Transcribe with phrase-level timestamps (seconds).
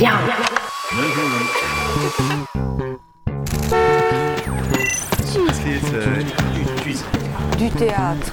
[0.00, 0.20] 样。
[5.24, 5.80] 剧剧
[6.82, 7.02] 剧场。
[7.58, 8.32] Du théâtre。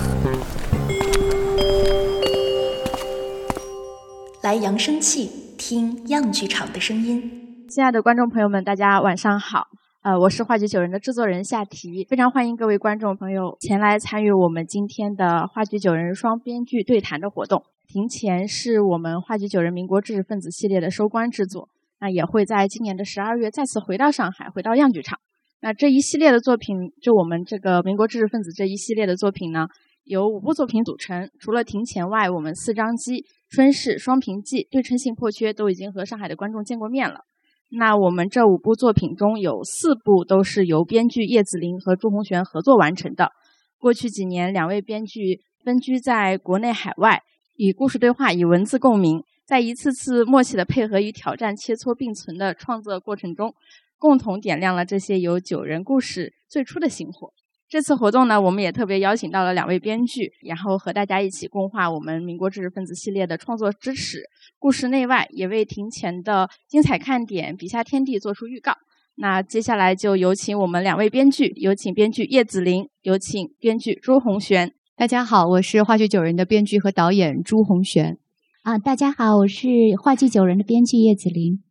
[4.42, 7.66] 来扬声器，听样剧场的声音。
[7.70, 9.68] 亲爱的观众朋友们，大家晚上好。
[10.04, 17.64] 呃，我是话剧九人的制作人夏提，非常欢迎各位观众朋友前来参与我们今天的话剧九人双编剧对谈的活动。
[17.88, 25.20] 庭前是我们话剧九人民国知识分子系列的收官制作，那也会在今年的十二月再次回到上海，回到样剧场。
[25.62, 29.68] 那这一系列的作品，就我们这个民国知识分子这一系列的作品呢，
[30.04, 31.30] 由五部作品组成。
[31.40, 37.26] 除了庭前外，我们四张机、春逝、双平记、对称性破缺都已经和上海的观众见过面了。
[37.74, 43.32] 那我们这五部作品中有四部都是由编剧叶子琳和朱红璇合作完成的。
[43.80, 47.22] 过去几年，两位编剧分居在国内海外，
[47.56, 53.56] 以故事对话、以文字共鸣，在一次次默契的配合与挑战切磋并存的创作过程中，
[53.98, 57.32] 共同点亮了这些由九人故事最初的星火。
[57.72, 64.24] 这次活动呢，我们也特别邀请到了两位编剧，然后和大家一起共话我们民国知识分子系列的创作支持、
[64.60, 68.74] 故事内外，也为庭前的精彩看点、笔下天地做出预告。
[69.16, 74.74] 那接下来就有请我们两位编剧，有请编剧叶子霖，有请编剧朱红璇。
[74.98, 78.18] 大家好，我是话剧九人的编剧和导演朱红璇。
[78.64, 79.70] 啊，大家好，我是
[80.04, 81.64] 话剧九人的编剧叶子霖。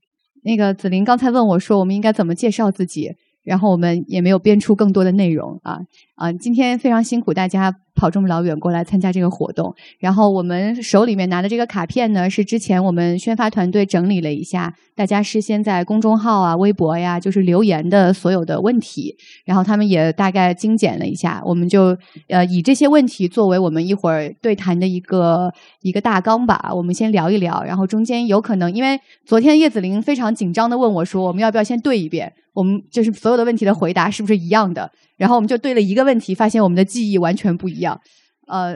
[0.43, 3.11] 那个子霖刚才问我说，我们应该怎么介绍自己？
[3.43, 5.81] 然后我们也没有编出更多的内容啊
[6.15, 6.33] 啊！
[6.33, 9.75] 今天非常辛苦大家跑这么老远过来参加这个活动。
[9.99, 19.15] 然后我们手里面拿的这个卡片呢，是之前我们宣发团队整理了一下，大家事先在公众号啊、微博呀，就是留言的所有的问题。
[19.45, 21.95] 然后他们也大概精简了一下，我们就
[22.29, 26.73] 呃以这些问题作为我们一会儿对谈的一个一个大纲吧。
[26.75, 32.33] 我们先聊一聊，然后中间有可能因为昨天叶子琳非常紧张的问我说，我们要不要先对一遍？
[32.53, 34.91] 我们就是所有的问题的回答是不是一样的？
[35.21, 38.01] 然后我们就对了一个问题，发现我们的记忆完全不一样。
[38.47, 38.75] 呃，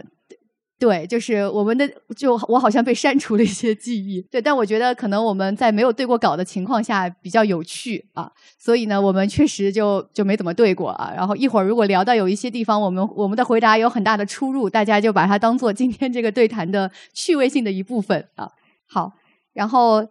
[0.79, 4.21] 对，就是我们的就我好像被删除了一些记忆。
[4.31, 11.11] 对，但我觉得可能我们在没有对过稿的情况下比较有趣啊，所以呢，我们确实就就没怎么对过啊。
[11.17, 18.51] 然后一会儿如果聊到有一些地方，我们我们的回答有很大的出入，大家就把它当做今天这个对谈的趣味性的一部分啊。
[18.87, 19.15] 好，
[19.55, 20.07] 然后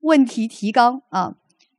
[0.00, 1.34] 问题提纲啊。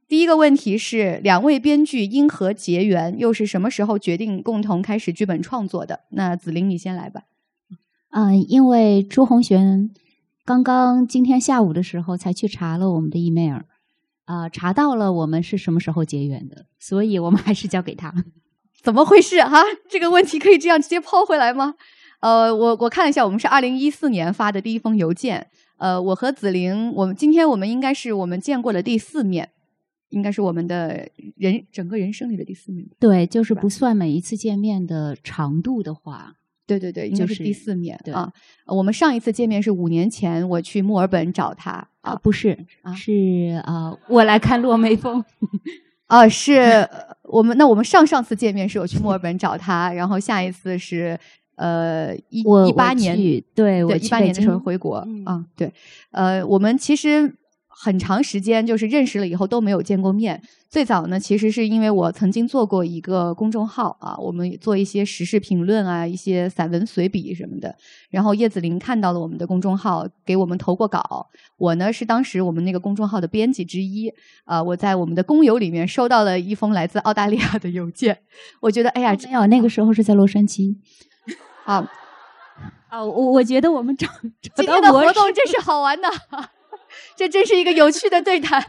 [0.07, 3.17] 第一个问题是，两位编剧因何结缘？
[3.17, 6.01] 又是什么时候决定共同开始剧本创作的？
[6.11, 7.23] 那紫菱，你先来吧。
[8.11, 9.89] 嗯，因为朱红璇
[10.45, 13.61] 刚刚今天下午的时候才去查了我们的 email，
[14.25, 18.13] 啊，查到了我们是什么时候结缘的，所以我们还是交给他。
[18.83, 19.51] 怎么回事啊？
[19.89, 21.73] 这个问题可以这样直接抛回来吗？
[22.19, 25.47] 呃，我我看了一下，我们是二零一四年发的第一封邮件。
[25.77, 29.49] 呃，我和紫菱，我们今天我们应该是我们见过的第四面。
[30.15, 32.87] 应该是我们的人整个人生里的第四面。
[32.97, 38.31] 对，就是不算每一次见面的长度的话，对对对，就是第四面啊。
[38.65, 42.57] 我们上一次见面是五年前，我去墨尔本找他啊，不是，
[42.95, 45.21] 是啊，我来看落梅风
[46.07, 46.87] 啊，是
[47.23, 51.19] 我们那我们上上次见面是我去墨尔本找他，然后下一次是
[51.57, 52.39] 呃一
[52.69, 55.73] 一八年，对我一八年的时候回国啊，对，
[56.11, 57.35] 呃，我们其实。
[57.77, 60.41] 很长时间就是认识了以后都没有见过面。
[60.69, 67.75] 最早呢，其实是因为我曾经做过一个公众号啊，我们做一些时事评论啊，一些散文随笔什么的。
[68.09, 71.27] 然后叶子霖看到了我们的公众号，给我们投过稿。
[71.57, 74.11] 我呢是当时我们那个公众号的编辑之一
[74.45, 78.17] 啊，我在我们的公邮里面收到了一封来自澳大利亚的邮件。
[78.61, 80.75] 我觉得，哎呀，没有，那个时候是在洛杉矶。
[81.65, 81.89] 啊，
[82.89, 84.07] 啊，我我觉得我们找
[84.55, 86.07] 今天的活动真是好玩的。
[87.15, 88.63] 这真是一个有趣的对谈。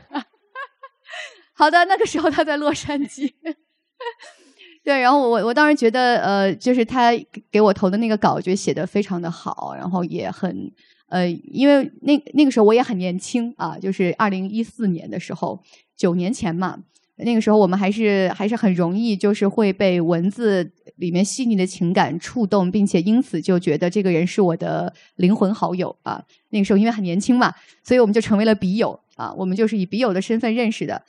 [1.54, 3.32] 好的，那个时候他在洛杉矶。
[4.84, 7.10] 对，然后我我当时觉得，呃，就是他
[7.50, 10.70] 给我投的那个稿，觉得写的非常的好，然后也很，
[11.08, 15.62] 呃，因为那那个时候我也很年轻啊，就是二零一四年的时候，
[15.96, 16.84] 九年前嘛。
[17.18, 26.22] 那个时候我们还是还是很容易，就是会被文字里面细腻的情感触动，并且因此就觉得这个人是我的灵魂好友啊。
[26.50, 29.32] 那个时候因为很年轻嘛，所以我们就成为了笔友啊。
[29.32, 31.02] 我们就是以笔友的身份认识的，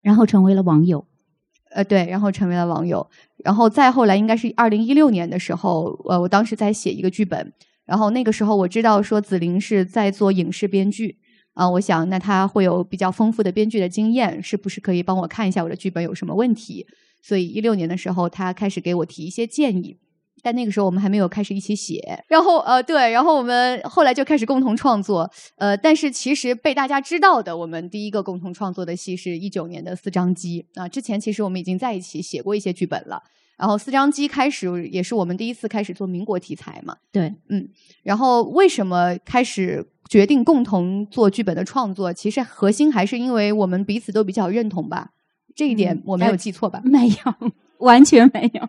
[0.00, 1.04] 然后成为了网友。
[1.74, 3.08] 呃，对，然后成为了网友。
[3.38, 7.52] 然后再后来应该是二零一六年的时候，呃，我当时在写一个剧本，
[7.84, 11.18] 然后那个时候我知道说子霖是在做影视编剧。
[11.54, 16.86] 啊，我想那他会有比较丰富的编剧的经验，是不是可以帮我看一下我的剧本有什么问题？
[17.22, 19.98] 所以一六年的时候，他开始给我提一些建议。
[20.44, 22.24] 但那个时候我们还没有开始一起写。
[22.26, 25.30] 然后呃，对，然后我们后来就开始共同创作。
[25.56, 30.88] 呃，但是其实被大家知道的，我们第一个共同创作的戏是一九年的《四张机》啊。
[30.88, 33.22] 之前其实我们已经在一起写过一些剧本了。
[33.62, 36.96] 然后《四张机》开始也是我们第一次开始做民国题材嘛。
[37.12, 37.68] 对，嗯。
[38.02, 42.12] 然后为什么开始决定共同做剧本的创作？
[42.12, 45.12] 其实核心还是因为我们彼此都比较认同吧。
[45.54, 46.82] 这一点我没有记错吧？
[46.84, 48.68] 没有， 完全没有。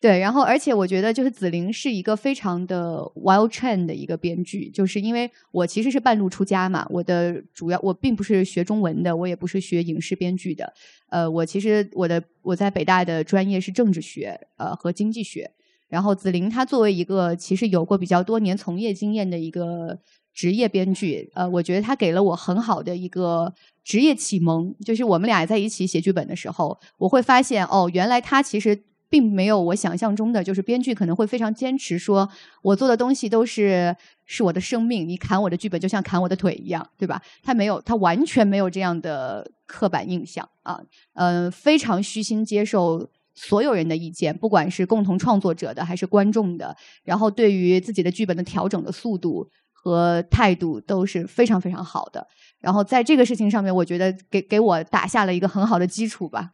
[0.00, 10.72] 对，然后而且我觉得就是紫菱是一个非常的 well trained 的一个编剧，就是因为我其实是半路出家嘛，我的主要我并不是学中文的，我也不是学影视编剧的，
[11.08, 15.50] 呃，我其实我的我在北大的专业是政治学，呃和经济学，
[15.88, 19.98] 然后紫菱她作为一个其实有过比较多年从业经验的一个
[20.32, 23.52] 职业编剧，呃，我觉得她给了我很好的一个
[23.82, 28.84] 职业启蒙，就是我们俩在一起写剧本的时候，我会发现哦，原来她其实。
[29.10, 32.28] 并没有我想象中的，就是编剧可能会非常坚持，说
[32.62, 33.94] 我做的东西都是
[34.26, 37.22] 是我的生命，你砍我的剧本就像砍我的腿一样，对吧？
[37.42, 40.80] 他没有，他完全没有这样的刻板印象啊，
[41.14, 52.26] 嗯，非常虚心接受所有人的意见，不管是共同创作者的还是观众的，然后对于自己的剧本的调整的速度和态度都是非常非常好的。
[52.60, 56.50] 然后在这个事情上面，我觉得给给我打下了一个很好的基础吧。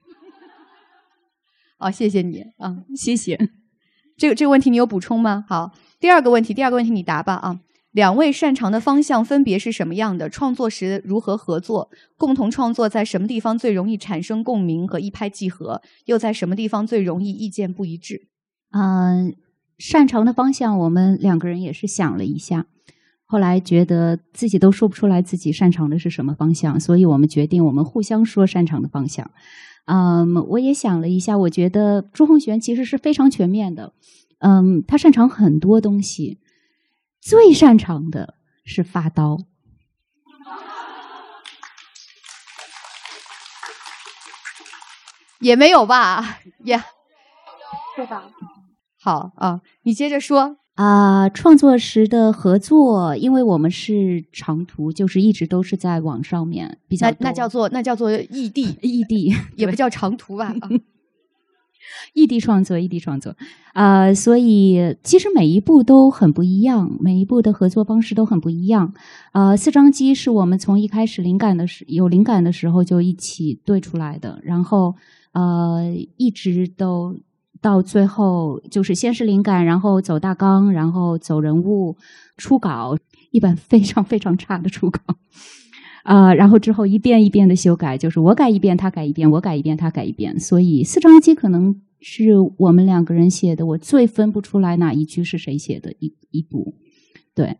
[1.77, 3.39] 好，谢谢你啊，谢谢。
[4.17, 5.45] 这个这个问题你有补充吗？
[5.49, 7.61] 好，第二个问题，第二个问题你答吧啊。
[7.91, 10.29] 两位擅长的方向分别是什么样的？
[10.29, 11.91] 创作时如何合作？
[12.17, 15.81] 共同创作在什么地方最容易产生共鸣和一拍即合？
[16.07, 18.29] 又在什么地方最容易意见不一致？
[18.73, 19.37] 嗯，
[19.79, 22.67] 擅长的方向我们两个人也是想了一下，
[23.25, 29.31] 后来觉得自己都说不出来自己擅长的是什么方向，所以我们决定我们互相说擅长的方向。
[29.87, 33.93] 嗯，我也想了一下，我觉得朱红璇其实是非常全面的。
[34.39, 36.39] 嗯，他擅长很多东西，
[37.21, 38.35] 最擅长的
[38.65, 39.39] 是发刀。
[45.41, 46.41] 也没有吧？
[46.61, 46.83] 也，
[47.97, 48.31] 对吧？
[48.99, 50.57] 好啊，你接着说。
[50.75, 57.09] 啊，创作时的合作，因为我们是长途，就是一直都是在网上面比较。
[57.11, 60.53] 那那叫做那叫做异地， 异地也不叫长途吧？
[62.15, 63.37] 异地创作，异地创作
[63.73, 68.95] 啊，所以其实每一步都很不一样，每一步的合作方式都很不一样。
[69.31, 74.97] 啊，四张机是我们从一开始灵感的时有灵感的时候就一起对出来的，然后
[75.33, 77.17] 呃，一直都。
[77.65, 81.97] 到最后就是先是灵感，然后走大纲，然后走人物，
[82.37, 82.99] 初稿
[83.31, 85.01] 一本非常非常差的初稿，
[86.03, 96.75] 啊，然后之后一遍一遍的修改，就是我改一遍他改一遍，我改一遍他改一遍，所以四张机可能是我们两个人写的，我最分不出来哪一句是谁写的一一部，
[97.35, 97.57] 对，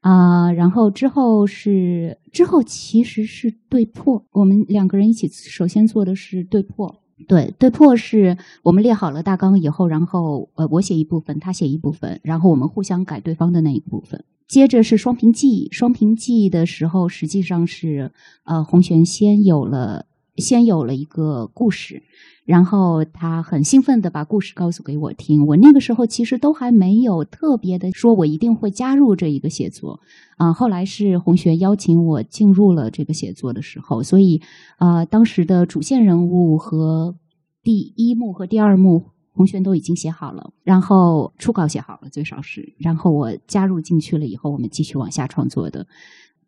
[0.00, 7.04] 啊，然后之后是之后其实是对破，我们两个人一起首先做的是对破。
[7.26, 14.24] 对对破是我们列好了大纲以后，然后呃我写一部分，他写一部分，然后我们互相改对方的那一部分。
[14.46, 18.12] 接着是双屏记，双屏记的时候，实际上是
[18.44, 20.06] 呃洪璇先有了
[20.38, 22.02] 先有了一个故事。
[22.44, 25.46] 然后他很兴奋的把故事告诉给我听。
[25.46, 30.00] 我那个时候其实都还没有特别的说，我一定会加入这一个写作。
[30.38, 34.40] 啊，后来是红学邀请我进入了这个写作的时候，所以
[34.78, 37.16] 啊，当时的主线人物和
[37.62, 42.72] 第一幕和第二幕，红璇都已经写好了，然后初稿写好了，最少是。
[42.78, 45.86] 然后我加入进去了以后，我们继续往下创作的。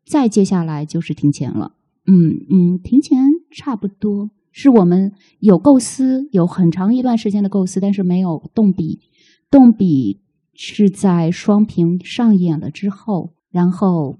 [0.07, 1.73] 再接下来就是庭前了。
[2.07, 3.19] 嗯嗯，庭前
[3.51, 4.31] 差不多。
[4.53, 9.01] 是我们有构思，有很长一段时间的构思，但是没有动笔。
[9.49, 10.21] 动笔
[10.55, 14.19] 是在双屏上演了之后，然后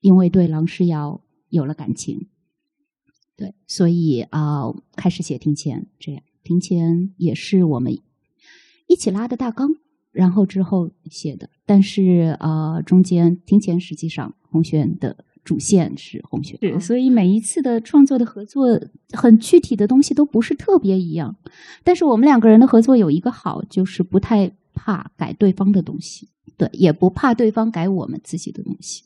[0.00, 2.28] 因为对郎世尧有了感情，
[3.36, 5.88] 对，所以啊，开始写庭前。
[5.98, 7.98] 这样，庭前也是我们
[8.86, 9.68] 一起拉的大纲，
[10.12, 11.50] 然后之后写的。
[11.66, 15.24] 但是啊，中间庭前实际上红轩的。
[15.44, 18.80] 主线是红雪，是，所以每一次的创作的合作，
[19.12, 21.36] 很具体的东西都不是特别一样。
[21.82, 29.02] 但是我们两个人的合作有一个好，就是不太怕改对方的东西，对，也不怕对方改我们自己的东西，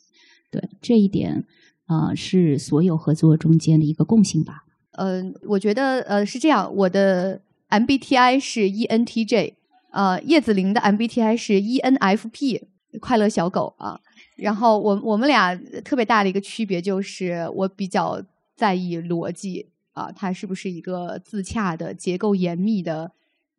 [0.50, 1.44] 对，这一点
[1.86, 4.64] 啊是所有合作中间的一个共性吧。
[4.92, 7.40] 嗯，我觉得呃是这样，我的
[7.70, 9.54] MBTI 是 ENTJ，
[9.90, 12.60] 呃，叶子玲的 MBTI 是 ENFP，
[13.00, 14.00] 快乐小狗啊。
[14.36, 18.22] 然后我我们俩特别大的一个区别就是，我比较
[18.54, 23.10] 在意逻辑啊，它是不是一个自洽的、结构严密的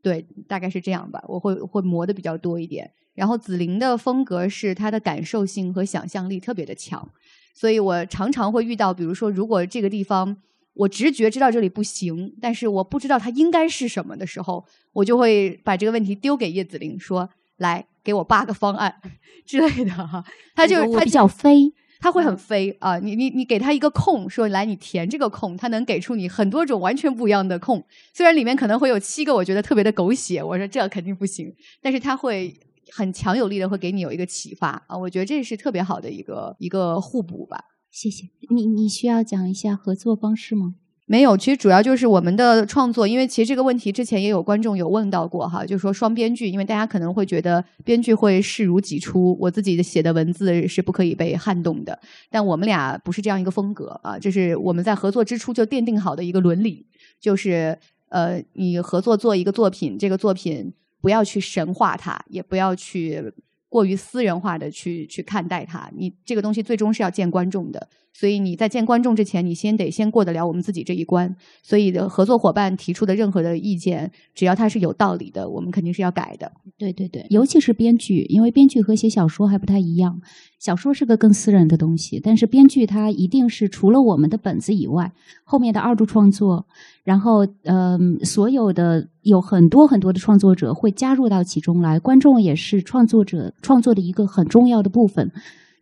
[0.02, 1.24] 对，大概是这样吧。
[1.28, 2.92] 我会会磨的比较多一点。
[3.16, 7.10] 然后紫菱的风格是她的感受性和想象力特别的强，
[7.56, 10.38] 所以我常常会遇到，比如说如果这个地方
[10.74, 17.28] 我直觉知道这里不行，但是我不知道它应该是什么的时候，我就会把这个问题丢给叶子菱说
[17.58, 18.96] ：“来，给我八个方案
[19.46, 20.24] 之类的。”哈，
[20.56, 21.74] 他就是他比较飞。
[22.00, 23.00] 他会很飞啊！
[23.00, 27.84] 你你你给他一个空，说来你填这个空，他能给出你很多种完全不一样的空。
[28.14, 32.56] 虽然里面可能会有七个我觉得特别的狗血，我说这肯定不行，但是他会
[32.92, 34.96] 很强有力的会给你有一个启发啊！
[34.96, 37.64] 我觉得这是特别好的一个一个互补吧。
[37.90, 40.76] 谢谢你，你需要讲一下合作方式吗？
[41.10, 51.98] 没有，其实主要就是我们的创作，因为其实这个问题之前也有观众有问到过哈，就是说双编剧，因为大家可能会觉得编剧会视如己出，我自己的写的文字是不可以被撼动的，
[52.30, 56.86] 但我们俩不是这样一个风格啊，这是我们在合作之初就奠定好的一个伦理，
[57.22, 63.32] 就是呃，你合作做一个作品，这个作品不要去神化它，也不要去
[63.70, 67.88] 过于私人化的去去看待它，你这个东西最终是要见观众的。
[68.20, 71.36] 所以你在见观众之前，你先得先过得了我们自己这一关。
[71.62, 76.52] 所以的合作伙伴提出的任何的意见，只要它是有道理的，我们肯定是要改的。
[76.80, 80.20] 对对对，尤其是编剧，因为编剧和写小说还不太一样。
[80.58, 86.66] 小说是个更私人的东西，但是编剧它一定是除了我们的本子以外，后面的二度创作，
[87.04, 95.32] 然后嗯，所有的有很多很多的创作者会加入到其中来，观众也是创作者创作的一个很重要的部分。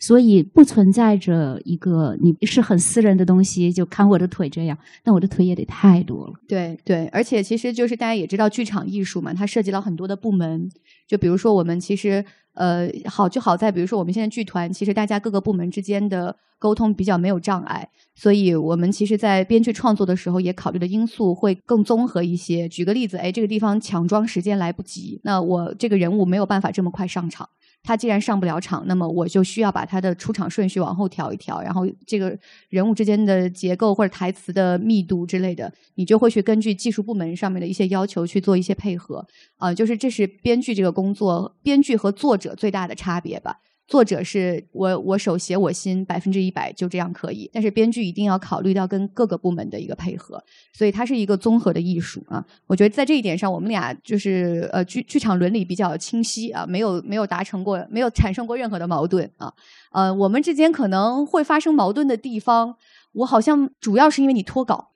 [0.05, 6.33] 所以不存在着一个你是很私人的东西，就看我的腿这样，那我的腿也得太多了。
[6.47, 10.69] 对对，而且其实就是大家也知道，剧场艺术嘛，它涉及到很多的部门。
[11.07, 22.69] 就比如说我们其实呃好就好在，比如说我们现在剧团，其实大家各个部门之间的沟通比较没有障碍，所以我们其实，在编剧创作的时候，也考虑的因素会更综合一些。
[22.69, 27.49] 举个例子，哎，这个地方抢装时间来不及，那我这个人物没有办法这么快上场。
[27.85, 32.35] 他既然上不了场，那么我就需要把他的出场顺序往后调一调，然后这个
[32.69, 39.25] 人物之间的结构或者台词的密度之类的，你就会去根据技术部门上面的一些要求去做一些配合。
[39.57, 43.59] 啊，就是这是编剧这个工作，编剧和作者最大的差别吧。
[43.87, 52.43] 作者是我我手写我心百分之一百就这样可以，但是编剧一定要考虑到跟各个部门的一个配合，所以它是一个综合的艺术啊。
[52.65, 59.53] 我觉得在这一点上，我们俩就是呃剧剧场伦理比较清晰啊，没有没有达成过，没有产生过任何的矛盾啊。
[59.91, 62.75] 呃，我们之间可能会发生矛盾的地方，
[63.13, 64.89] 我好像主要是因为你脱稿，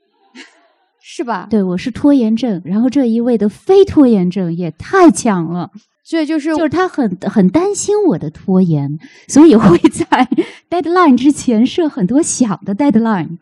[1.00, 1.48] 是吧？
[1.48, 5.72] 对，我是拖延症，然后这一位的非拖延症也太强了。
[6.10, 8.98] 所以就是就是他很很担心我的拖延，
[9.28, 10.28] 所以会在
[10.68, 13.38] deadline 之前设很多小的 deadline。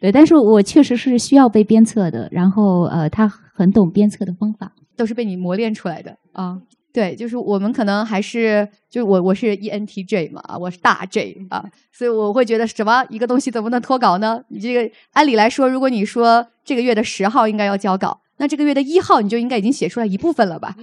[0.00, 2.28] 对，但是我确实是需要被鞭策的。
[2.32, 6.60] 然后呃，他很懂鞭策的方法，都是被你磨练出来的啊。
[6.92, 14.42] 对，就是我们可能还是就我我是 ENTJ 嘛啊，我是大 J 啊，所以我会觉得什么一个东西怎么能脱稿呢？
[14.48, 20.74] 你这个按理来说，如果你说这个月的十号应该要交稿，那这个月的一号你就应该已经写出来一部分了吧？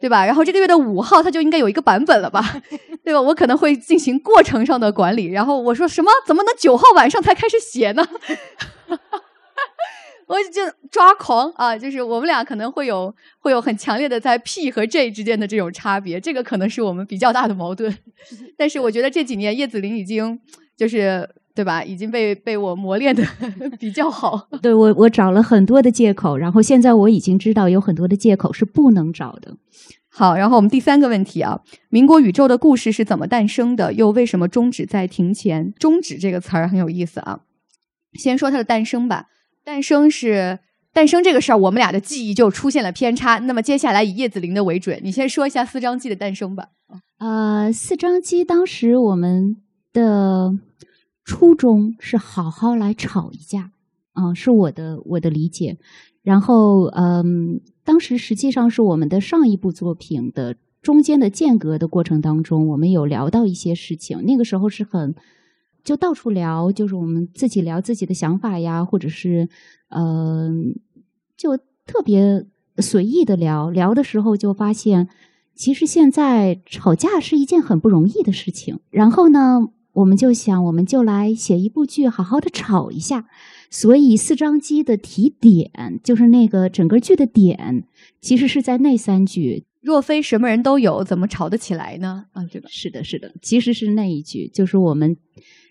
[0.00, 0.24] 对吧？
[0.24, 2.62] 然后这个月的五号，它就应该有一个版本了吧？
[3.04, 3.20] 对吧？
[3.20, 5.26] 我可能会进行过程上的管理。
[5.26, 6.10] 然后我说什么？
[6.26, 8.06] 怎么能九号晚上才开始写呢？
[10.26, 11.76] 我就抓狂啊！
[11.76, 17.92] 就是我们俩可能会有会有很强烈的在 P 和 J 之间的这种差别，这个可能是我们比较大的矛盾。
[18.56, 20.38] 但是我觉得这几年叶子林已经
[20.76, 21.28] 就是
[21.60, 21.84] 对吧？
[21.84, 23.22] 已经被被我磨练的
[23.78, 24.48] 比较好。
[24.62, 29.54] 对我，我找了很多的借口，然后现在我已经知道有很多的借口是不能找的。
[30.08, 33.92] 好，然后我们第三个问题啊，民国宇宙的故事是怎么诞生的？
[33.92, 35.74] 又为什么终止在庭前？
[35.78, 37.40] 终止这个词儿很有意思啊。
[38.14, 39.26] 先说它的诞生吧。
[39.62, 40.60] 诞生是
[40.94, 43.38] 诞生这个事儿，我们俩的记忆就出现了偏差。
[43.40, 46.68] 那么接下来以叶子林的为准，你先说一下四张机的诞生吧。
[47.18, 49.56] 呃，四张机当时我们
[49.92, 50.52] 的
[51.30, 53.70] 初衷是好好来吵一架，
[54.14, 55.78] 嗯，是我的我的理解。
[56.22, 64.24] 然后，嗯，当时实际上是我们的上一部作品的中间的间隔的过程当中，我们有聊到一些事情。
[64.24, 65.14] 那个时候是很。
[65.82, 69.48] 就到处聊，就是我们自己聊自己的想法呀，或者是，
[69.88, 70.74] 嗯，
[71.38, 71.56] 就
[71.86, 72.44] 特别
[72.78, 73.70] 随意的聊。
[73.70, 75.08] 聊的时候就发现，
[75.54, 78.80] 其实现在吵架是一件很不容易的事情。
[78.90, 83.26] 然后呢，我们就想，我们就来写一部剧，好好的炒一下。
[83.70, 87.84] 所以四张机的提点，就是那个整个剧的点，
[88.20, 89.64] 其实是在那三句。
[89.80, 92.26] 若非什么人都有，怎么吵得起来呢？
[92.32, 95.16] 啊，对吧是的，是的，其实是那一句，就是我们。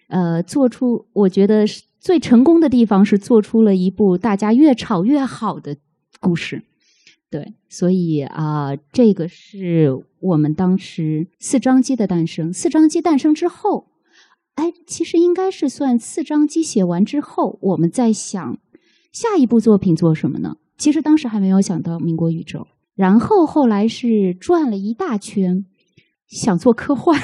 [0.08, 1.66] 呃，做出我觉得
[2.00, 5.78] 最成功的地方是做出了一部大家越吵越好的
[6.20, 6.64] 故事，
[7.30, 12.52] 对，所以啊、这个是我们当时四张机的诞生。
[12.52, 13.86] 四张机诞生之后，
[14.60, 18.58] 哎，其实应该是算四张机写完之后，我们在想
[19.14, 20.58] 下一部作品做什么呢？
[20.78, 25.66] 其实当时还没有想到民国宇宙，然后后来是转了一大圈，
[26.28, 27.18] 想做科幻。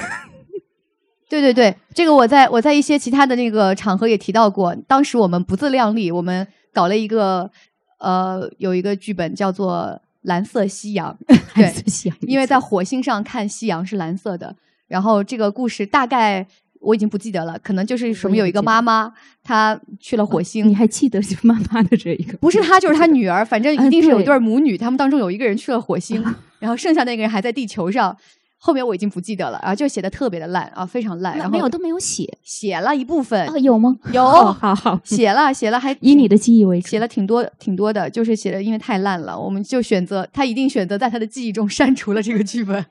[1.27, 4.74] 对对对，这个我在我在一些其他的那个场合也提到过。
[4.88, 7.51] 当时我们不自量力，我们搞了一个
[8.00, 9.74] 呃，有一个剧本叫做
[10.22, 11.18] 《蓝色夕阳》，
[11.54, 14.56] 对，想因为在火星上看夕阳是蓝色的。
[14.88, 16.48] 然后这个故事大概
[16.86, 19.12] 我已经不记得了，可能就是什么有一个妈妈，
[19.44, 22.38] 她去了火星，你还记得就妈妈的这一个？
[22.38, 26.24] 不是她就是她女儿，反正一定是有一对对母女，他们当中有一个人去了火星，
[26.60, 28.15] 然后剩下那个人还在地球上。
[28.58, 31.38] 后面我已经不记得了，啊，就写的特别的烂啊，非常烂。
[31.38, 33.56] 然后没有都没有写写了一部分，啊？
[33.60, 33.96] 有吗？
[34.12, 42.84] 有 哦好好，写了写了，还以你的记忆为写了挺多挺多的，就是写的因为太烂了，我们就选择他一定选择在他的记忆中删除了这个剧本，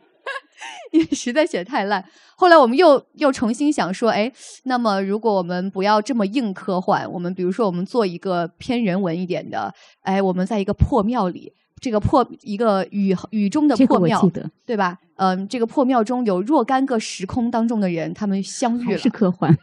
[0.92, 2.04] 因为实在写的太烂。
[2.36, 4.32] 后来我们又又重新想说，哎，
[4.64, 11.52] 那么如果我们不要这么硬科幻，我们比如说我们做一个偏人文一点的，哎，我们在一个破庙里。
[11.80, 14.26] 这个破一个雨雨中的破庙，
[14.64, 14.98] 对吧？
[15.16, 19.54] 嗯，这个破庙中有若干个时空当中的人，他们相遇还了，是科幻。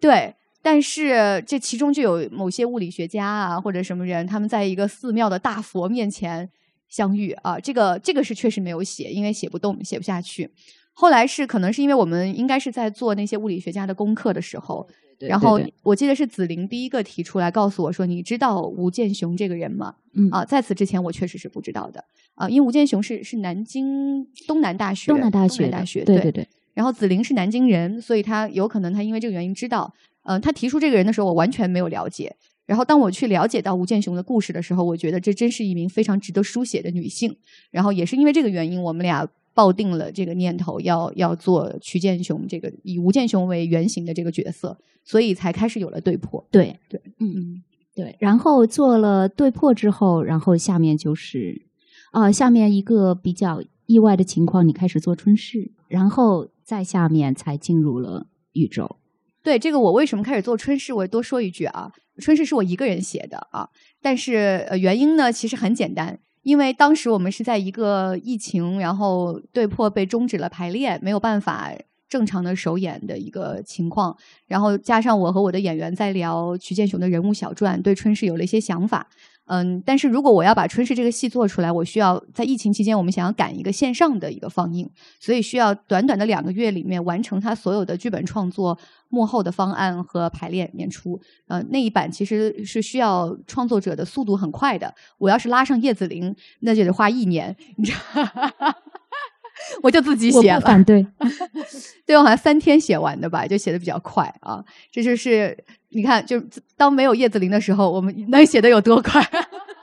[0.00, 6.48] 对，但是这其中就有某些物理学家啊，或者什么人，他们在一个寺庙的大佛面前
[6.88, 7.58] 相遇啊。
[7.58, 10.50] 这个这个是确实没有写，因为写不动，写不下去。
[10.92, 14.88] 后来是可能是因为我们应该是在做那些物理学家的功课的时候，
[15.18, 22.02] 然后我记得是紫菱第一个提出来告诉我说：“你知道吴健雄这个人吗？”嗯啊，在此之前我确实是不知道的
[22.34, 29.92] 啊，因为吴健雄是是南京东南大学东南大学的，大学对对对，然后紫菱是南京人，所以他有可能他因为这个原因知道，
[30.24, 32.34] 嗯、他提出这个人的时候，我完全没有了解。
[32.66, 37.34] 然后当我去了解到吴健雄的故事的时候，我觉得这真是一名非常值得书写的女性。
[37.70, 46.44] 然后也是因为这个原因，我们俩抱定了这个念头，要要做曲健雄这个以吴健雄为原型的这个角色，所以才开始有了对破。
[46.50, 47.62] 对对，嗯嗯，
[47.94, 48.16] 对。
[48.18, 51.62] 然后做了对破之后，然后下面就是
[52.10, 58.96] 啊、下面一个比较意外的情况，你开始做春逝，然后再下面才进入了宇宙。
[59.42, 60.92] 对这个，我为什么开始做春逝？
[60.92, 63.68] 我也多说一句啊，春逝是我一个人写的啊，
[64.00, 71.72] 但是原因呢，其实很简单，因为当时我们是在一个疫情，然后对破被终止了排练，没有办法
[72.08, 79.08] 正常的首演的一个情况，然后加上我和我的演员在聊徐建雄的人物小传，对春逝有了一些想法。
[79.46, 88.76] 嗯，但是如果我要把春逝这个戏做出来，我需要在疫情期间，我们想要赶一个线上的一个放映，所以需要短短的两个月里面完成它所有的剧本创作、
[89.08, 91.20] 幕后的方案和排练演出。
[91.46, 94.92] 呃，那一版其实是需要创作者的速度很快的。
[95.18, 98.74] 我要是拉上叶子玲，那就得花一年，你知道。
[99.82, 101.06] 我就自己写了，不反对，
[102.04, 104.62] 对我好像三天写完的吧，就写的比较快啊。
[104.92, 105.56] 这就是
[105.96, 106.40] 你看，就
[106.76, 109.26] 当没有叶子林的时候，我们能写的有多快？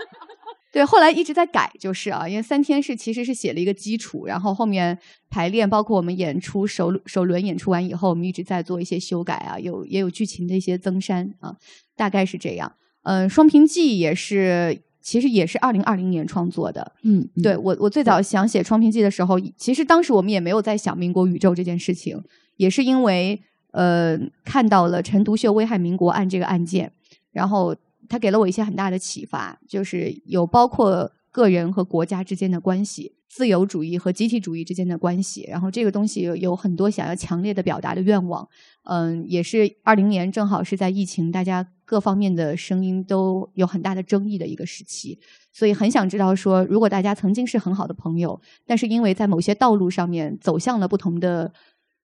[0.71, 4.97] 对，后来一直在改，就是啊，因为三天是其实是写了一个基础，然后后面
[5.29, 11.55] 排练，包括我们演出首首轮演出完以后，我们一直在做一些修改啊，有也有剧情的一些增删啊，
[11.95, 12.71] 大概是这样。
[13.03, 22.19] 嗯，《双屏记》也是，其实也是二零二零年创作的，嗯，嗯对我，我最早想写《双屏记》的时候，其实当时我们也没有在想民国宇宙这件事情，
[22.57, 23.39] 也是因为
[23.73, 26.91] 呃看到了陈独秀危害民国案这个案件，
[27.31, 27.75] 然后
[28.07, 38.47] 他给了我一些很大的启发，就是有包括个人和国家之间的关系，自由主义和集体主义之间的关系，然后这个东西有很多想要强烈的表达的愿望，
[38.83, 45.17] 嗯，也是二零年正好是在疫情，大家各方面的声音都有很大的争议的一个时期，
[45.51, 51.51] 所以很想知道说，如果大家曾经是很好的朋友，但是因为在某些道路上面走向了不同的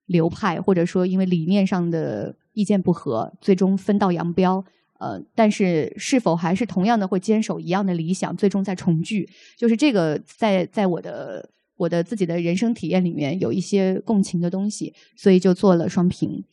[0.09, 4.63] 流派，或者说因为理念上的意见不合，最终分道扬镳。
[4.99, 9.29] 呃，但是是否还是同样的会坚守一样的理想，最终再重聚？
[9.55, 16.43] 就是这个在在我的我的自己的人生体验里面有一些共情的东西，所以就做了双屏。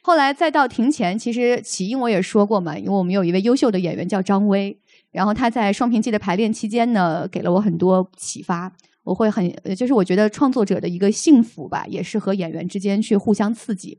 [0.00, 4.76] 后来再到庭前，其实起因我也说过嘛，因为我们有一位优秀的演员叫张威，
[5.12, 8.72] 然后他在《双屏记》的排练期间呢，给了我很多启发。
[9.04, 13.98] 我会很，就是我觉得创作者的一个幸福吧，也是和演员之间去互相刺激。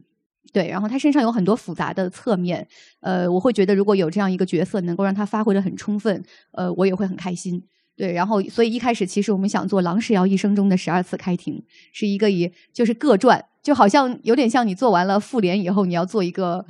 [0.51, 2.67] 对，然后他身上有很多复杂的侧面，
[3.01, 7.63] 呃，我会觉得如果有这样一个角色能够让他发挥的很充分，呃，我也会很开心。
[7.95, 16.65] 对，然后所以一开始其实我们想做郎世尧一生中的十二次开庭，是一个以就是各传，就好像有点像你做完了复联以后，你要做一个。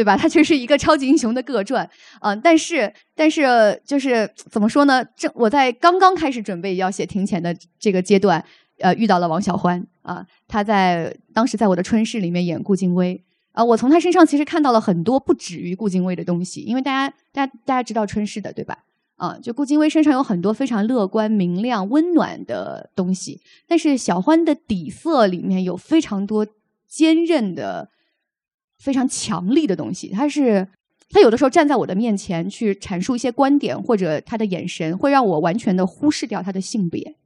[0.00, 0.16] 对吧？
[0.16, 1.86] 它就是一个超级英雄的个传，
[2.22, 5.04] 嗯、但是但是就是怎么说呢？
[5.14, 8.42] 这我在刚刚开始准备要写庭前的这个阶段，
[8.78, 13.22] 呃，遇到了王小欢啊、他在当时在我的春逝里面演顾静薇。
[13.52, 18.78] 啊、我从他身上其实看到了很多不止于顾静薇的东西，因为大家大家大家知道春逝的对吧？
[19.16, 26.46] 啊，就顾静薇身上有很多非常乐观、明亮、温暖的东西，但是小欢的底色里面有非常多
[26.88, 27.90] 坚韧的、
[28.80, 30.08] 非常强力的东西。
[30.08, 30.66] 他是
[31.10, 37.16] 他有的时候站在我的面前去阐述一些观点，或者他的眼神会让我完全的忽视掉他的性别。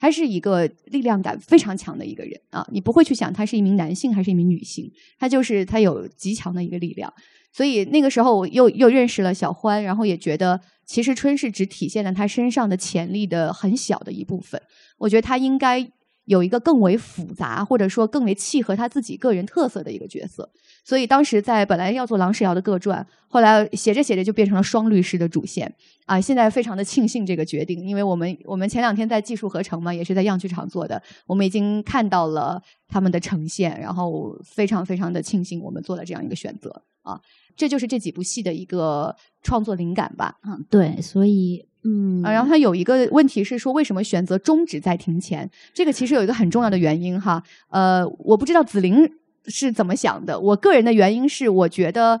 [0.00, 7.12] 他是一个力量感非常强的一个人啊，你不会去想他是一名男性还是一名女性，他就是他有极强的一个力量。
[7.52, 14.62] 所以那个时候我又又认识了小欢，然后也觉得其实春是只体现了他身上的潜力的很小的一部分。
[14.98, 15.80] 我觉得他应该
[16.28, 20.48] 有一个更为复杂，或者说更为契合他自己个人特色的一个角色。
[20.84, 26.20] 所以当时在本来要做郎世尧的个传，后来写着写着就变成了双律师的主线啊。
[26.20, 37.20] 现在非常的庆幸这个决定，因为我们我们前两天在技术合成嘛，也是在样剧场做的，我们已经看到了他们的呈现，然后非常非常的庆幸我们做了这样一个选择啊。
[37.56, 40.38] 这就是这几部戏的一个创作灵感吧。
[40.44, 45.50] 嗯，对，所以嗯，啊，然后他有一个问题是说，为什么选择终止在庭前？
[45.74, 47.42] 这个其实有一个很重要的原因哈。
[47.70, 49.10] 呃，我不知道紫菱
[49.46, 50.38] 是怎么想的。
[50.38, 52.20] 我个人的原因是，我觉得，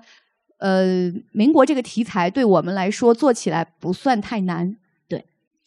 [0.58, 4.76] 呃，民国这个题材对我们来说做起来不算太难。
[5.06, 5.24] 对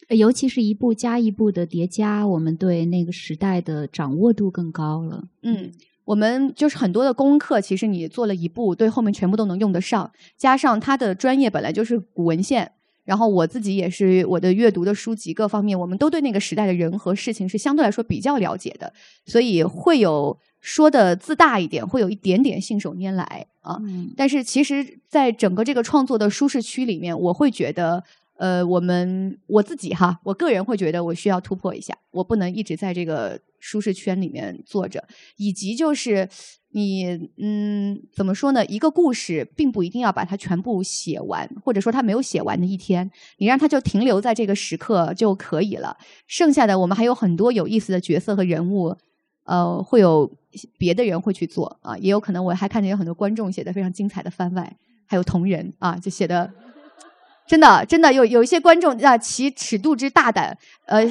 [0.08, 5.24] 尤其是一步加一步的叠加，我们对那个时代的掌握度更高了。
[5.42, 5.72] 嗯，
[6.04, 10.10] 我们就是很多的功课，其实你做了一步，对后面全部都能用得上。
[10.36, 12.72] 加上他的专业本来就是古文献，
[13.04, 18.92] 然后我自己也是我的阅读的书籍各方面，我们都对那个时代的人和事情是相对来说比较了解的，
[19.26, 23.78] 所以会有说的自大一点，会有一点点信手拈来啊。
[23.82, 28.02] 嗯但是其实，在整个这个创作的舒适区里面，我会觉得，
[28.36, 36.28] 呃，我们我自己哈，我个人会觉得我需要突破一下，我不能一直在这个舒适圈里面坐着，以及就是
[36.72, 38.66] 你，嗯，怎么说呢？
[38.66, 45.96] 一个故事并不一定要把它全部写完，或者说它没有写完的一天，你让它就停留在这个时刻就可以了。
[46.26, 48.96] 剩下的我们还有很多有意思的角色和人物，
[49.44, 50.28] 呃，会有
[50.76, 56.52] 别的人会去做啊，也有可能我还看见有很多观众写的非常精彩的番外，还有同人啊，就写的
[57.46, 61.04] 真的真的有有一些观众啊，其尺度之大胆，呃，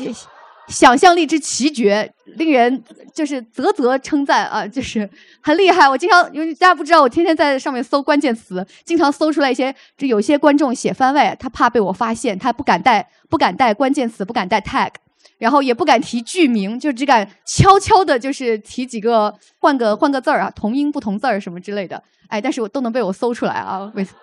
[0.71, 5.07] 想象力之奇绝，令人就是啧啧称赞啊，就是
[5.41, 5.87] 很厉害。
[5.87, 14.89] 我经常因为大家不知道，我天天在上面搜关键词，经常搜出来一些，就有些观众写番外，他怕被我发现，他不敢带不敢带关键词，不敢带 tag。
[15.37, 22.01] 然后也不敢提剧名，就只敢悄悄的，就是提几个换个换个字儿啊，同音不同字儿什么之类的。
[22.27, 24.13] 哎，但是我都能被我搜出来啊，每次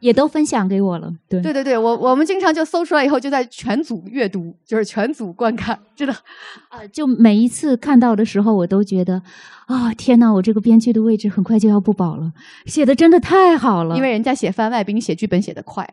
[0.00, 1.12] 也都分享给我了。
[1.28, 6.14] 对对对对，我我们经常就搜出来以后，就在全组阅读，就是全组观看， 真的。
[6.68, 9.22] 啊，就每一次看到的时候，我都觉得
[9.66, 12.32] 啊，天哪，我这个编剧的位置很快就要不保了，
[12.66, 13.96] 写的真的太好了。
[13.96, 15.88] 因为人家写番外比你写剧本写的快。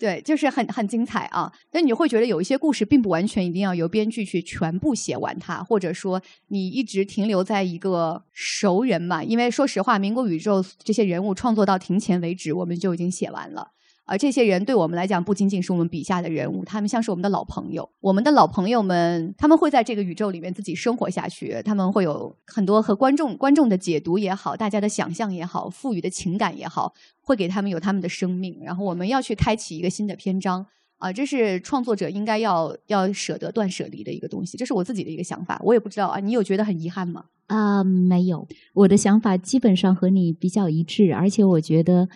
[0.00, 1.52] 对，就是很很精彩啊！
[1.72, 9.22] 那你会觉得有一些故事并不完全一定要由编剧去全部写完它，或者说你一直停留在一个熟人嘛。
[9.22, 13.72] 因为说实话，民国宇宙这些人物创作到庭前为止，我们就已经写完了。
[14.10, 17.88] 而这些人对我们来讲，不仅仅是我们笔下的人物，他们像是我们的老朋友。
[18.00, 28.58] 我们的老朋友们，他们会在这个宇宙里面自己生活下去，他们会有很多和观众观众的解读也好，大家的想象也好，赋予的情感也好，会给他们有他们的生命。
[28.64, 30.66] 然后我们要去开启一个新的篇章
[30.98, 34.58] 啊，这是创作者应该要要舍得断舍离的一个东西。
[34.58, 37.26] 这是我自己的一个想法，我也不知道啊，你有觉得很遗憾吗？
[37.46, 42.08] 啊、没有，我的想法基本上和你比较一致，而且我觉得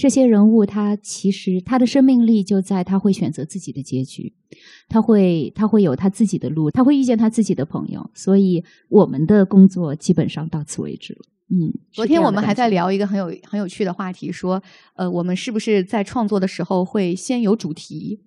[0.00, 4.32] 这些人物他其实他的生命力就在他会选择自己的结局，
[4.88, 11.20] 他会他会有他自己的路，他会遇见他自己的朋友，所以我们的工作基本上到此为止了。
[11.50, 12.86] 嗯，昨天我们还在聊。
[12.86, 14.62] 聊一个很有很有趣的话题，说，
[14.94, 18.20] 呃，我们是不是在创作的时候会先有主题？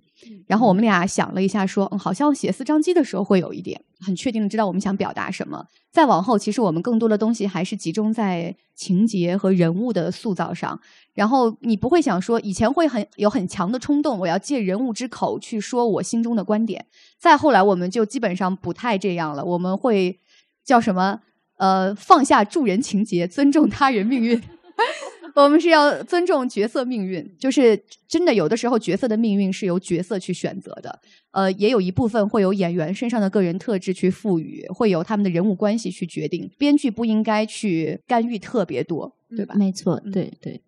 [0.46, 5.66] 然后我们俩想了一下，说，嗯，好像写四张机的时候会有一点，很确定的知道我们想表达什么。
[5.92, 10.80] 再往后，其实我们更多的东西还是集中在情节和人物的塑造上。
[11.14, 16.86] 然后你不会想说，以前会很有很强的冲动，我要借人物之口去说我心中的观点。
[17.20, 20.20] 再后来，我们就基本上不太这样了，我们会
[20.64, 21.22] 叫什么？
[21.58, 24.42] 呃，放下助人情节，尊重他人命运。
[25.36, 31.00] 我们是要尊重角色命运，就是真的有的时候角色的命运是由角色去选择的，
[31.32, 36.52] 呃，也有一部分会有演员身上的个人特质去赋予，会由他们的人物关系去决定。
[36.58, 39.56] 编剧不应该去干预特别多，对吧？
[39.56, 40.62] 没错，对对，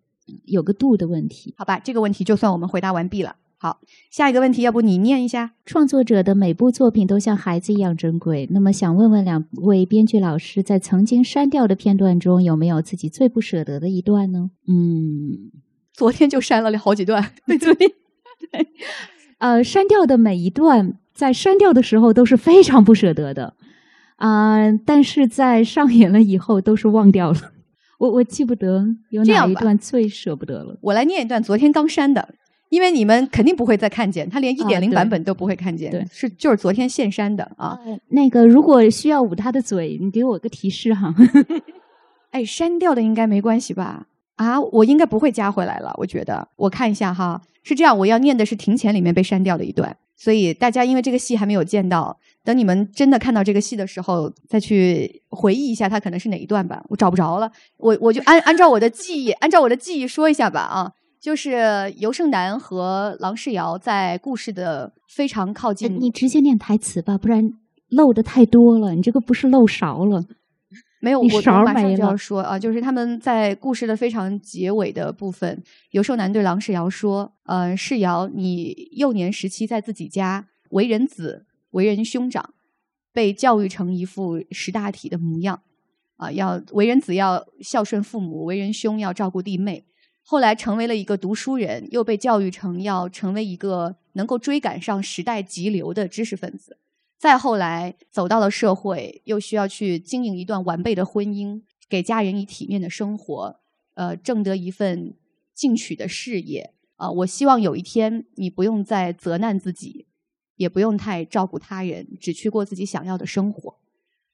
[0.44, 1.54] 有个度的问题。
[1.56, 3.36] 好吧，这个问题就算我们回答完毕了。
[3.58, 5.52] 好，下一个问题，要不你念一下？
[5.64, 8.46] 创作者的每部作品都像孩子一样珍贵。
[8.50, 14.50] 那么，想问问两位编剧老师，在曾经删掉的片段中，有没有自己最不舍得的一段呢？
[14.68, 15.50] 嗯，
[15.94, 17.32] 昨天就删了好几段。
[17.48, 17.90] 对，昨天，
[18.52, 18.68] 对，
[19.38, 23.54] 呃，删掉的每一段，在删掉的时候都是非常不舍得的，
[24.16, 27.52] 啊，但是在上演了以后都是忘掉了。
[27.98, 30.76] 我我记不得有哪一段最舍不得了。
[30.80, 32.34] 我来念一段昨天刚删的。
[32.68, 37.78] 因为你们肯定不会再看见，他连一点零版本都不会看见，对，是就是昨天现删的啊。
[38.08, 41.14] 那个如果需要捂他的嘴，你给我个提示哈。
[42.32, 44.08] 哎，删掉的应该没关系吧？
[44.34, 45.94] 啊，我应该不会加回来了。
[45.96, 56.82] 我觉得，我看一下哈，是这样，我要念的是《庭前》里面被删掉的一段，所以大家因为这个戏还没有见到，等你们真的看到这个戏的时候，再去回忆一下它可能是哪一段吧。
[56.88, 60.92] 我找不着了，我我就按按照我的记忆，按照我的记忆说一下吧啊。
[61.18, 66.00] 就是尤胜男和郎世尧在故事的非常靠近。
[66.00, 67.52] 你直接念台词吧，不然
[67.88, 68.94] 漏的太多了。
[68.94, 70.24] 你这个不是漏勺了，
[71.00, 81.45] 没有，我我马上就要说啊，就是他们在故事的非常结尾的部分，尤胜男对郎世尧说：“呃，世尧，你幼年时期在自己家为人子，
[81.76, 82.54] 为人兄长，
[83.12, 85.62] 被教育成一副识大体的模样
[86.16, 89.84] 啊，要为人子要孝顺父母，为人兄要照顾弟妹。”
[90.28, 96.78] 后来成为了一个读书人，又被教育成要成为一个能够追赶上时代急流的知识分子。
[97.16, 103.60] 再后来走到了社会，又需要去经营一段完备的婚姻，给家人以体面的生活，
[103.94, 105.14] 呃，挣得一份
[105.54, 106.72] 进取的事业。
[106.96, 110.06] 啊，我希望有一天你不用再责难自己，
[110.56, 113.76] 也不用太照顾他人，只去过自己想要的生活。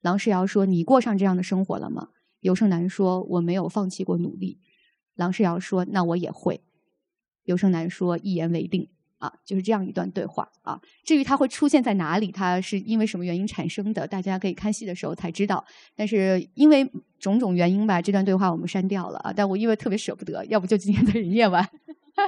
[0.01, 2.09] 郎世尧说：“你过上这样的生活了吗？”
[2.41, 4.59] 尤胜男说：“我没有放弃过努力。”
[5.15, 6.63] 郎世尧说：“那我也会。”
[7.45, 8.89] 尤胜男说：“一言为定。”
[9.23, 10.81] 啊，就是这样一段对话啊。
[11.05, 15.65] 至于它会出现在哪里，它是因为什么原因产生的，大家可以看戏的时候才知道。
[15.95, 19.33] 但是因为种种原因吧，这段对话我们删掉了啊。
[19.33, 21.65] 但我因为特别舍不得，要不就今天再念完。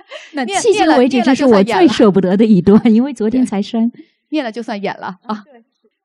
[0.33, 3.91] 那迄今为止，这是我最舍不得的一段，因为昨天才删，
[4.31, 5.45] 念了就算演了啊。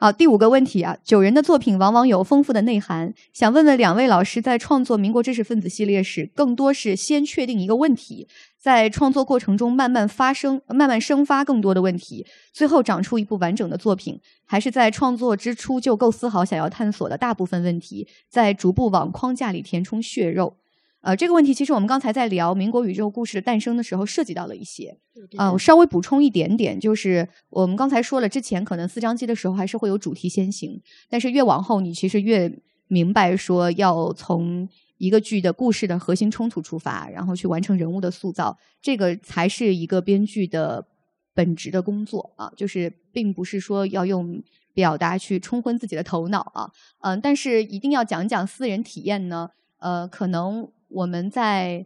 [0.01, 3.13] 好，第五个问题啊，九人的作品往往有丰富的内涵。
[3.33, 8.25] 想问问两位老师，在创作《民国知识分子》系列时，更多是先确定一个问题，
[8.57, 20.55] 在创作过程中慢慢发生、慢慢生发更多的问题，最后长出一部完整的作品，还是在创作之初就构思好想要探索的大部分问题，在逐步往框架里填充血肉？
[21.01, 24.97] 呃，这个问题其实我们刚才在聊民国宇宙故事的诞生的时候涉及到了一些。
[25.37, 32.51] 啊，我稍微补充一点点，就是我们刚才说了，之前可能四张机的时候还是会有主题先行，但是越往后你其实越
[32.87, 40.85] 明白说要从一个剧的故事的核心冲突出发，然后去完成人物的塑造，这个才是一个编剧的
[41.33, 44.41] 本职的工作啊，就是并不是说要用
[44.73, 50.69] 表达去冲昏自己的头脑啊，嗯，但是一定要讲讲私人体验呢，呃，可能。
[50.89, 51.85] 我们在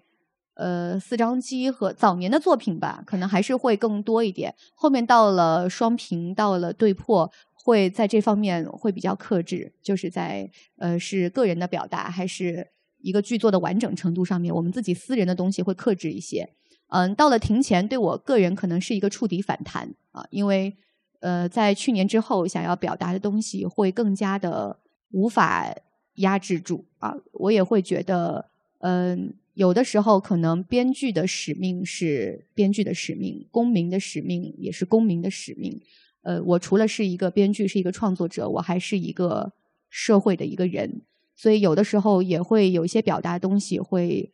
[0.55, 4.53] 呃四张机和早年的作品吧，可能还是会更多一点。
[4.75, 12.67] 后面到了双屏，到了对破，会在这方面会比较克制，就是在呃是个人的表达，还是
[13.01, 16.49] 一个剧作的完整程度上面，我们自己私人的东西会克制一些。
[16.89, 20.77] 嗯，到了庭前，对我个人可能是一个触底反弹啊，因为
[21.19, 24.79] 呃在去年之后，想要表达的东西会更加的
[25.11, 25.75] 无法
[26.15, 28.52] 压制住啊，我也会觉得。
[28.85, 35.79] 嗯，有的时候可能编剧的使命是编剧的使命，公民的使命也是公民的使命。
[36.23, 39.53] 呃，我除了是一个编剧，是一个创作者，我还是一个
[39.89, 41.01] 社会的一个人，
[41.33, 44.29] 所以有的时候也会有一些表达东西会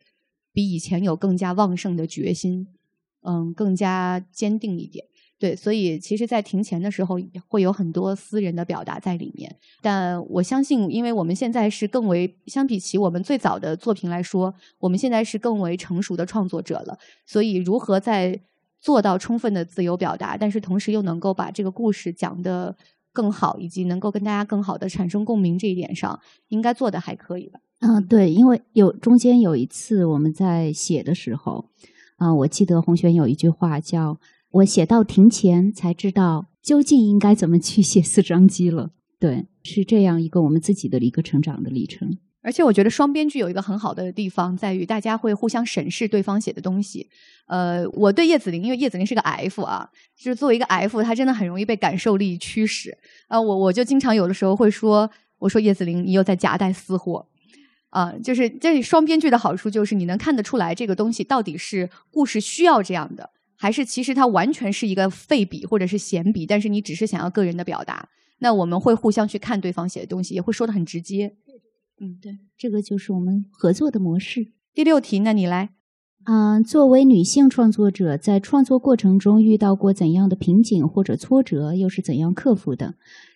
[0.52, 2.66] 比以前有更加旺盛的决心，
[3.22, 5.06] 嗯，更加坚定一点。
[5.40, 9.56] 对，所以其实，在庭前的时候，会有很多私人的表达在里面。
[9.80, 16.98] 但我相信，因为我们现在是更为相比起我们最早的作品来说，我们现在是更为成熟的创作者了。
[17.24, 18.38] 所以，如何在
[18.82, 22.76] 做到充分的自由表达，但是同时又能够把这个故事讲得
[23.10, 27.60] 更好，以及能够跟大家更好的产生共鸣这一点上，应该做的还可以吧？
[27.78, 31.70] 嗯，对，因为有中间有一次我们在写的时候，
[32.18, 34.18] 啊，我记得洪璇有一句话叫。
[34.50, 38.90] 我写到庭前才知道究竟应该怎么去写四张机了。
[39.18, 42.18] 对，是这样一个我们自己的一个成长的历程。
[42.42, 47.06] 而且我觉得双编剧有一个很好的地方，在于大家会互相审视对方写的东西。
[47.46, 52.96] 呃，我对叶子霖，因为叶子霖是个 F 啊，就是作为一个 F，他真的很容易被感受力驱使。
[53.28, 57.26] 啊，我我就经常有的时候会说，我说叶子霖，你又在夹带私货。
[57.90, 63.30] 啊，就是这双编剧的好处就是你能看得出来这个东西到底是故事需要这样的，
[63.60, 68.08] 还是其实它完全是一个废笔或者是闲笔，但是你只是想要个人的表达。
[68.38, 71.36] 那我们会互相去看对方写的东西，也会说的很直接。
[72.00, 74.52] 嗯，对，这个就是我们合作的模式。
[74.72, 75.74] 第六题，那你来。
[76.24, 82.94] 嗯，作为女性创作者，在创作过程中遇到过怎样的瓶颈或者挫折，又是怎样克服的？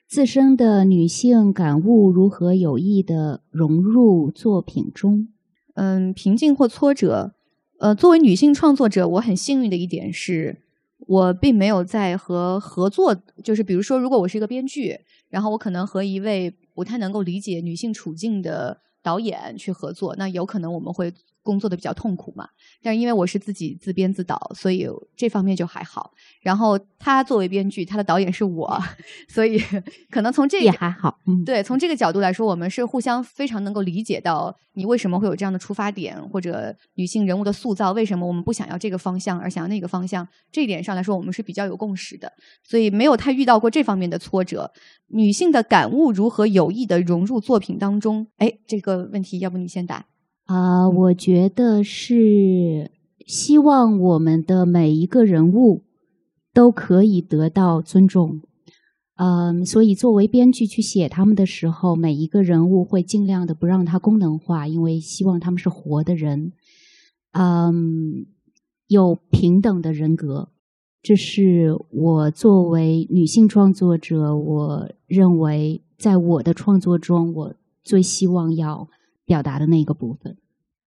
[0.09, 5.29] 自身的女性感悟如何有意的融入作品中？
[5.75, 7.34] 嗯，瓶颈或挫折，
[7.85, 10.57] 呃，作为女性创作者，我很幸运的一点是，
[11.01, 16.55] 我并没有在和合作，就是比如说，如果我是一个编剧，然后我可能和一位。
[16.75, 21.13] 不太能够理解女性处境的导演去合作，那有可能我们会。
[21.45, 22.49] 工作的比较痛苦嘛，
[22.83, 26.13] 但是因为我是自己自编自导，所以这方面就还好。
[26.41, 28.83] 然后他作为编剧，他的导演是我，
[29.29, 29.61] 所以
[30.11, 31.21] 可能从这也还好。
[31.27, 44.73] 嗯，对，从这个角度来说，我们是互相非常能够理解到你为什么会有这样的出发点，或者女性人物的塑造为什么我们不想要这个方向而想要那个方向，这一点上来说，我们是比较有共识的，所以没有太遇到过这方面的挫折。
[45.09, 48.27] 女性的感悟如何有意的融入作品当中？
[48.39, 50.07] 哎，这个问题要不你先答。
[50.47, 52.91] 啊，我觉得是
[53.27, 55.85] 希望我们的每一个人物
[56.53, 58.43] 都可以得到尊重。
[59.17, 66.53] 嗯，所以作为编剧去写他们的时候，每一个人物会尽量的不让他功能化，因为希望他们是活的人，
[67.33, 68.27] 嗯，
[68.89, 70.51] 有平等的人格。
[71.01, 78.89] 这是我作为女性创作者，我认为在我的创作中，我最希望要。
[79.27, 80.37] 表达的那个部分，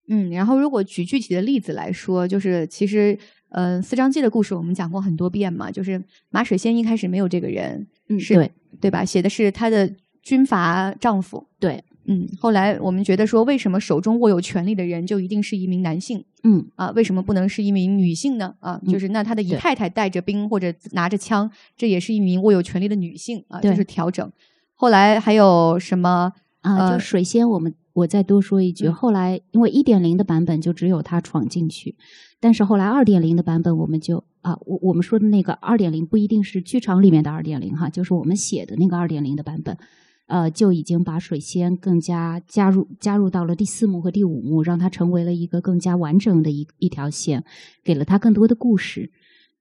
[0.07, 3.17] 嗯，然后如果举具体的例子来说，就是其实，
[3.49, 9.05] 呃，四张记的故事我们讲过很多遍嘛，就是马水仙一开始没有这个人，嗯，对，对吧？
[9.05, 9.89] 写的是她的
[10.21, 16.25] 军阀丈夫，对，嗯，后来我们觉得说，为什么手中握有权力的人就一定是一名男性？
[16.43, 18.55] 嗯，啊，为什么不能是一名女性呢？
[18.59, 24.29] 啊，就是那他的姨太太带着兵或者拿着枪，这也是一名握有权力的女性啊，就是调整。
[24.73, 26.33] 后来还有什么？
[26.61, 31.95] 啊，就水仙，我们我再多说一句，后来因为一点零的版本就只有他闯进去，
[32.39, 39.77] 但是后来二点零的版本，我们就啊，我我们说的那个二点零不一定是剧场里面的二点零哈，就是我们写的那个二点零的版本，
[40.25, 47.43] 呃，就已经把水仙更加加入加入到了第四幕和第五幕，让它成为了一个更加完整的一一条线，
[47.83, 49.11] 给了他更多的故事。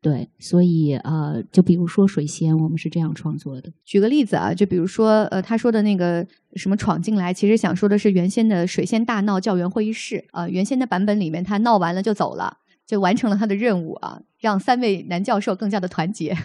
[0.02, 3.72] 对，所以呃，就比如说水仙，我们是这样创作的。
[3.84, 10.48] 举个例子啊，就比如说呃，他说的那个什么闯进来，其实想说的是原先的水仙大闹教员会议室啊。
[10.48, 16.36] 原先的版本里面，他闹完了就走了，就完成了他的任务啊，让三位男教授更加的团结，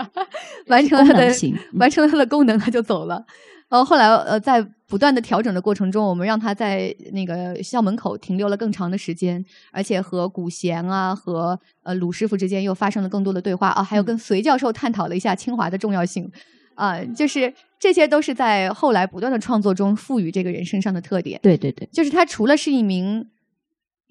[0.68, 1.30] 完成了他的
[1.74, 3.26] 完成了他的功能，他就走了。
[3.74, 16.30] 然后后来呃，在不断的调整的过程中，我们让他在那个校门口停留了更长的时间，而且和古贤啊和呃鲁师傅之间又发生了更多的对话啊，还有跟隋教授探讨了一下清华的重要性
[16.76, 21.40] 啊，就是这些都是在后来不断的创作中赋予这个人身上的特点。
[21.42, 23.28] 对对对，就是他除了是一名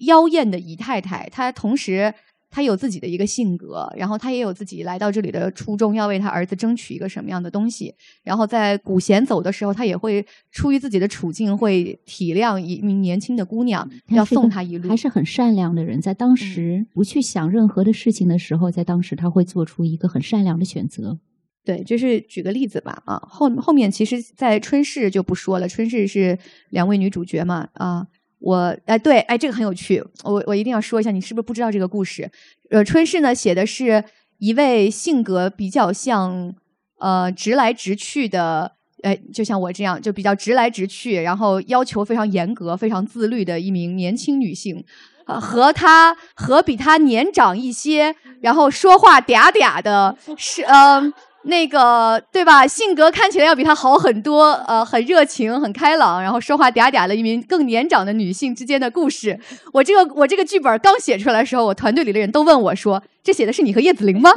[0.00, 2.12] 妖艳的姨太太，他同时。
[2.54, 7.92] 他有自己的一个性格，然后他也有自己来到这里的初衷，要为他儿子争取一个什么样的东西。
[8.22, 14.88] 然后在古贤走的时候，他也会出于自己的处境，会体谅一名年轻的姑娘，要送她一路。
[14.88, 21.18] 还是很善良的人，在当时不去想任何的事情的时候，在当时他会做出一个很善良的选择。
[21.64, 26.38] 对，就是举个例子吧，啊，后后面其实，在春逝就不说了，春逝是
[26.70, 28.06] 两位女主角嘛，啊。
[28.44, 32.30] 我哎对哎这个很有趣，我我一定要说一下，你是不是不知道这个故事？
[32.70, 34.04] 呃，春逝呢写的是
[34.36, 36.54] 一位性格比较像
[36.98, 44.84] 呃直来直去的，哎，就像我这样，就比较直来直去，然后要求非常严格、非常自律的一名年轻女性，
[45.24, 51.14] 和她和比她年长一些，然后说话嗲嗲的，是嗯。
[51.44, 52.66] 那个对吧？
[52.66, 59.38] 性格看起来要比他好很多，呃，很热情，很开朗，然后说话嗲嗲的一名更年长的女性之间的故事。
[59.72, 64.30] 我这个我这个剧本刚写出来的时候，我团队里的人都问我说：“这写的是你和叶子玲吗？”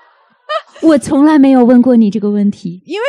[0.82, 3.04] 我从来没有问过你这个问题，因为。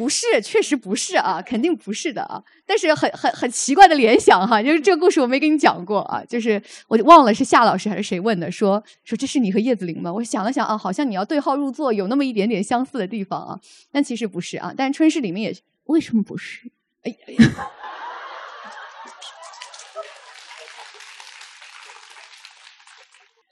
[0.00, 2.42] 不是，确实不是啊，肯定不是的啊。
[2.64, 10.10] 但是很很很奇怪的联想哈，就是这个故事我没跟你讲过啊，就是我忘了是夏老师还是谁问的，说说这是你和叶子琳吗？
[10.10, 13.60] 我想了想啊，好像你要对号入座，有那么一点点相似的地方啊，
[13.92, 14.72] 但其实不是啊。
[14.74, 16.72] 但是春逝里面也为什么不是？
[17.02, 17.18] 哎呀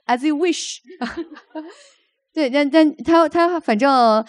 [0.06, 0.78] ，As you wish，
[2.32, 4.24] 对，但但他他反正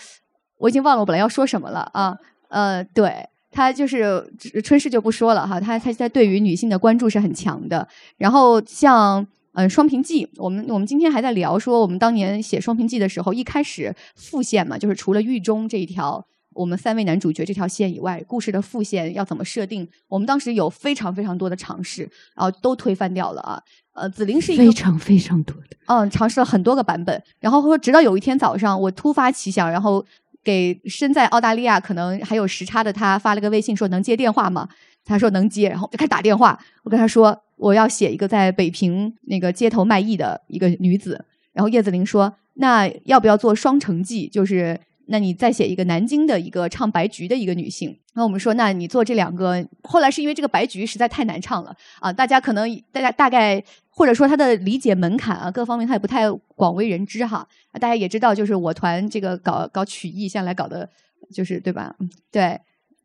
[0.60, 2.16] 我已经忘了我本来要说什么了啊，
[2.50, 4.32] 呃，对他就是
[4.64, 7.88] 春事就不说了哈，他他他对于女性的关注是很强的，
[8.18, 16.24] 然后像嗯《双平记》，我们我们今天还在聊说我们当年写《双平记》的时候，一开始副线嘛，就是除了狱中这一条。
[16.52, 19.88] 我们三位男主角这条线以外，故事的副线要怎么设定？
[20.10, 22.02] 我们当时有非常非常多的尝试，
[22.36, 23.62] 然后都推翻掉了啊。
[23.94, 30.04] 呃，紫菱是一个非常非常多的，嗯，尝试了很多个版本，然后直到有一天早上，我突发奇想，然后
[30.44, 34.68] 给身在澳大利亚可能还有时差的他发了个微信，说能接电话吗？
[35.06, 36.60] 他说能接，然后就开始打电话。
[36.84, 44.28] 我跟他说我要写一个在北平那个街头卖艺的一个女子，然后叶子玲说那要不要做双城记？
[44.28, 44.80] 就是。
[45.10, 60.90] 那你再写一个南京的一个唱白菊的一个女性，那我们说，那你做这两个，后来是因为这个白菊实在太难唱了啊，大家可能大家大概或者说他的理解门槛啊，各方面他也不太广为人知哈，大家也知道，就是我团这个搞搞曲艺向来搞的，
[61.34, 61.96] 就是对吧？
[62.32, 62.60] 对。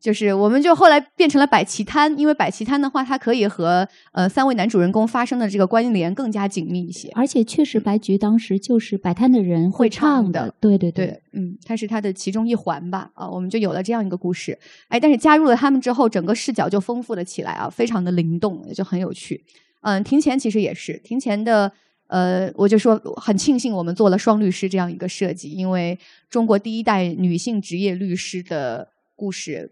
[0.05, 7.09] 就是我们就后来变成了摆棋摊，因为摆棋摊的话，它可以和呃三位男主人公发生的这个关联更加紧密一些。
[7.15, 13.09] 而且确实，白菊当时就是摆摊的人会唱的，对对对，嗯，它是它的其中一环吧。
[13.15, 14.55] 啊，我们就有了这样一个故事。
[14.89, 19.43] 哎，但是加入了他们之后，整个视角就丰富了起来啊，非常的灵动，也就很有趣。
[19.81, 21.71] 嗯，庭前其实也是庭前的，
[22.05, 25.97] 呃，我就说很庆幸我们做了双律师这样一个设计，因为
[26.29, 29.71] 中国第一代女性职业律师的故事。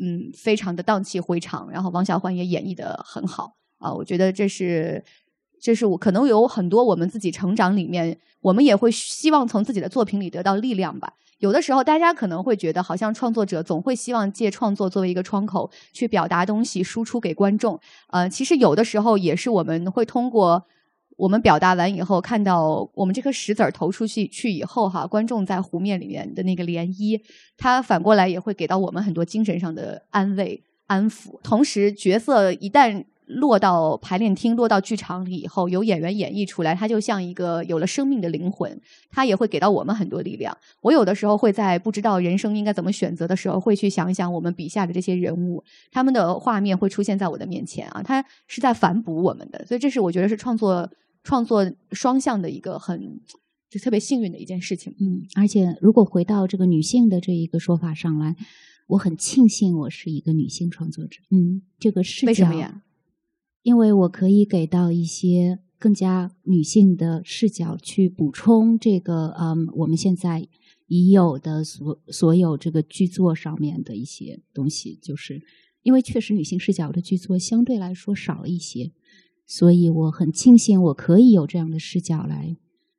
[0.00, 5.04] 嗯，非常的荡气回肠，然后王小欢也演绎的很好啊，我觉得这是，
[5.60, 11.12] 这是我可能有很多我们自己成长里面，我们也会希望从自己的作品里得到力量吧。
[11.38, 17.78] 有的时候大家可能会觉得，好像创作者总会希望借创作作为一个窗口去表达东西，输出给观众。
[18.08, 20.66] 呃，其实有的时候也是我们会通过。
[21.18, 27.20] 我们表达完以后，看到我们这颗石子儿投出去去以后，哈，观众在湖面里面的那个涟漪，
[27.56, 31.38] 它反过来也会给到我们很多精神上的安慰、安抚。
[31.42, 40.56] 同时，角色一旦落到排练厅、落到剧场里以后，有演员演绎出来，它就像一个有了生命的灵魂，它也会给到我们很多力量。
[40.82, 50.88] 我有的时候会在不知道人生应该怎么选择的时候，会去想一想我们笔下的这些人物，他们的画面会出现在我的面前啊，他是在反哺我们的，所以这是我觉得是创作。
[51.22, 53.20] 创作双向的一个很
[53.70, 58.34] 就特别幸运的一件事情，嗯，而且如果回到这个女性的这一个说法上来，
[58.86, 62.82] 我很庆幸我是一个女性创作者，嗯，这个视角，为什么呀？
[63.62, 70.48] 因为我可以给到一些更加女性的视角去补充这个，嗯，我们现在
[70.86, 75.42] 已有的所所有这个剧作上面的一些东西，就是
[75.82, 78.92] 因为确实女性视角的剧作相对来说少一些。
[79.48, 82.54] 所以我很庆幸我可以有这样的视角来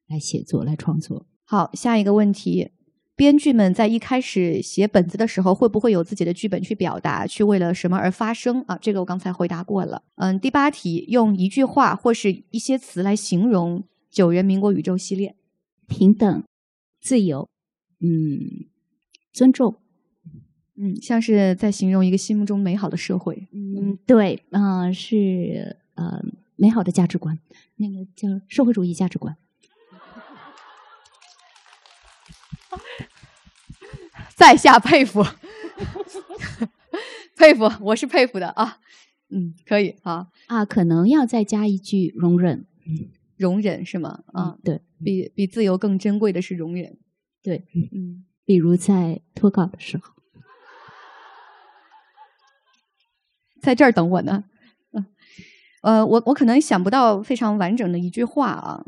[0.08, 1.28] 来写作来创作。
[1.46, 2.72] 好，下一个问题，
[3.16, 8.76] 编剧们在一开始写本子的时候，会不会有自己的剧本去表达，去为了什么而发声啊？
[8.82, 10.02] 这个我刚才回答过了。
[10.16, 15.36] 嗯，第八题，用一句话或是一些词来形容《九人民国宇宙》系列：
[15.88, 16.44] 平等、
[17.00, 17.48] 自由，
[18.00, 18.66] 嗯，
[19.32, 19.76] 尊重，
[20.78, 23.48] 嗯，像是在形容一个心目中美好的社会。
[23.54, 25.78] 嗯，对，嗯，是。
[26.00, 26.24] 呃，
[26.56, 27.38] 美好的价值观，
[27.76, 29.36] 那个叫社会主义价值观。
[34.34, 35.22] 在下佩服，
[37.36, 38.80] 佩服，我是佩服的啊。
[39.28, 42.66] 嗯，可以啊啊，可能要再加一句容忍，
[43.36, 44.24] 容忍是吗？
[44.28, 46.98] 啊，对比比自由更珍贵的是容忍。
[47.44, 50.14] 对，嗯，比如在脱稿的时候，
[53.62, 54.46] 在这儿等我呢。
[55.82, 58.84] 呃，我我可能想不到非常完整的一句话啊，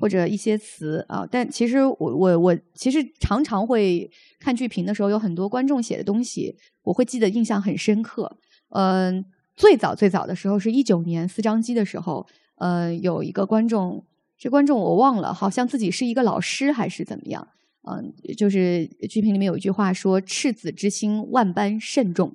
[0.00, 4.10] 或者一些词啊，但其实我我我其实常常会
[4.40, 8.36] 看剧评的时候，有很多观众写的东西，我会记得印象很深刻。
[8.70, 9.24] 嗯，
[9.54, 12.26] 最早最早的时候是一九年四张机的时候，
[12.56, 14.04] 呃，有一个观众，
[14.36, 17.46] 这观众我忘了，好像自己是一个老师还是怎么样，
[17.88, 22.34] 嗯，就是剧评里面有一句话说：“赤子之心，万般慎重。”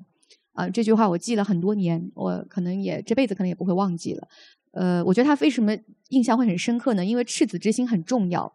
[0.59, 4.27] 啊，这句话我记了很多年，我可能也这辈子可能也不会忘记了。
[4.71, 5.73] 呃，我觉得他为什么
[6.09, 7.05] 印象会很深刻呢？
[7.05, 8.53] 因为赤子之心很重要，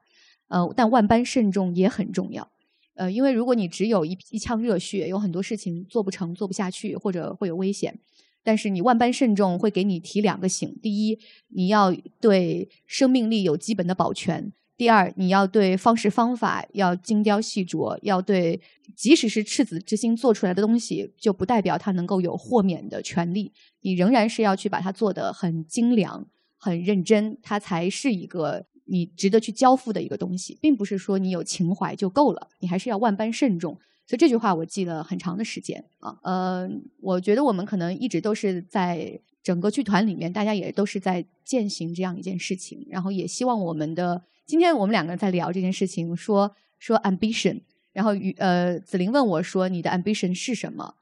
[0.49, 2.47] 呃，但万般慎重也很重要。
[2.95, 7.99] 呃，因为如果你只有一一腔热血，有很多事情做不成、做不下去，或者会有危险。
[8.43, 11.91] 但是你万般慎重，会给你提两个醒：第一，你要
[12.21, 18.61] 对生命力有基本的保全；第二，你要对方式方法要精雕细琢，要对，
[18.97, 23.53] 即使是赤子之心做出来的东西，就不代表它能够有豁免的权利。
[23.83, 26.27] 你仍然是要去把它做得很精良、
[26.59, 33.79] 很认真，它才是一个你值得去交付的一个东西，并不是说你有情怀就够了，你还是要万般慎重。
[34.07, 36.19] 所以这句话我记了很长的时间啊。
[36.23, 36.69] 呃，
[37.01, 39.21] 我觉得我们可能一直都是在。
[39.45, 50.95] 整个剧团里面，大家也都是在践行这样一件事情，然后也希望我们的今天我们两个人在聊这件事情，说说 ambition，然后与呃子玲问我说你的 ambition 是什么？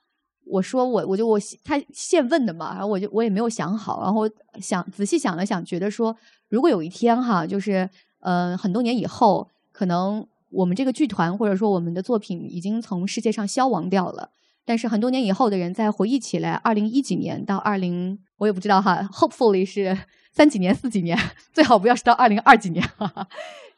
[0.46, 4.28] 我说我我就我他现问的嘛，然后我就我也没有想好，然后
[4.60, 6.16] 想仔细想了想，觉得说
[6.48, 7.88] 如果有一天哈，就是
[8.20, 14.30] 呃很多年以后，可能我们这个剧团或者说我们的作品已经从世界上消亡掉了。
[14.64, 19.02] 但是很多年以后的人再回忆起来，二零一几年到二零，我也不知道哈。
[19.12, 19.98] Hopefully 是
[20.32, 21.16] 三几年、四几年，
[21.52, 22.84] 最好不要是到二零二几年。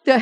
[0.03, 0.19] 对，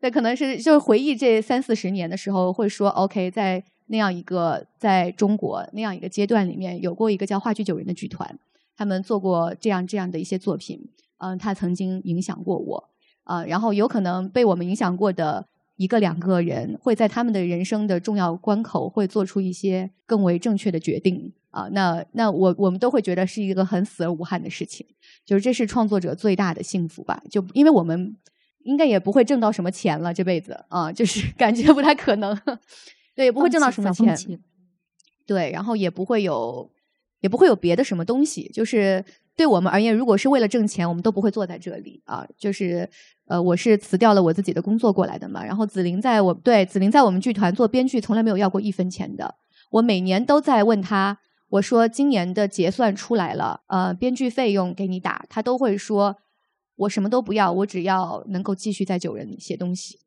[0.00, 8.38] 那可能是就回忆这三四十年的时候，会说 OK，在那样一个在中国那样一个阶段里面，有过一个叫话剧九人的剧团，
[8.76, 10.88] 他们做过这样这样的一些作品。
[11.18, 12.90] 嗯，他曾经影响过我
[13.24, 15.46] 啊，然后有可能被我们影响过的。
[15.76, 24.84] 一个两个人会在他们的人生的重要关口会做出一些更为正确的决定啊，那那我我们都会觉得是一个很死而无憾的事情，
[25.24, 27.22] 就是这是创作者最大的幸福吧？
[27.30, 28.16] 就因为我们
[28.64, 32.36] 应该也不会挣到什么钱了这辈子啊，就是 感觉不太可能，
[33.14, 34.16] 对，也不会挣到什么钱，
[35.26, 36.68] 对，然后也不会有
[37.20, 39.04] 也不会有别的什么东西，就是
[39.36, 42.88] 对我们而言，如果是为了挣钱，我们都不会坐在这里啊，就是。
[43.26, 45.42] 呃，我是辞掉了我自己的工作过来的嘛。
[45.42, 49.36] 然后紫菱在我对紫菱在我们剧团做编剧，从来没有要过一分钱的。
[49.70, 51.18] 我每年都在问他，
[51.52, 56.16] 我说今年的结算出来了，呃，编剧费用给你打，他都会说，
[56.76, 59.98] 我什么都不要，我只要能够继续在九人写东西。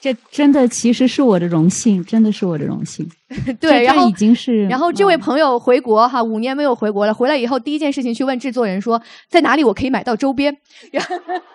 [0.00, 3.08] 这真的其实是我的荣幸，真的是我的荣幸。
[3.60, 9.00] 对，然后已经是，然后这位朋友回国哈，五年没有回国了，回来以后第一件事情去问制作人说，
[9.30, 10.58] 在哪里我可以买到周边？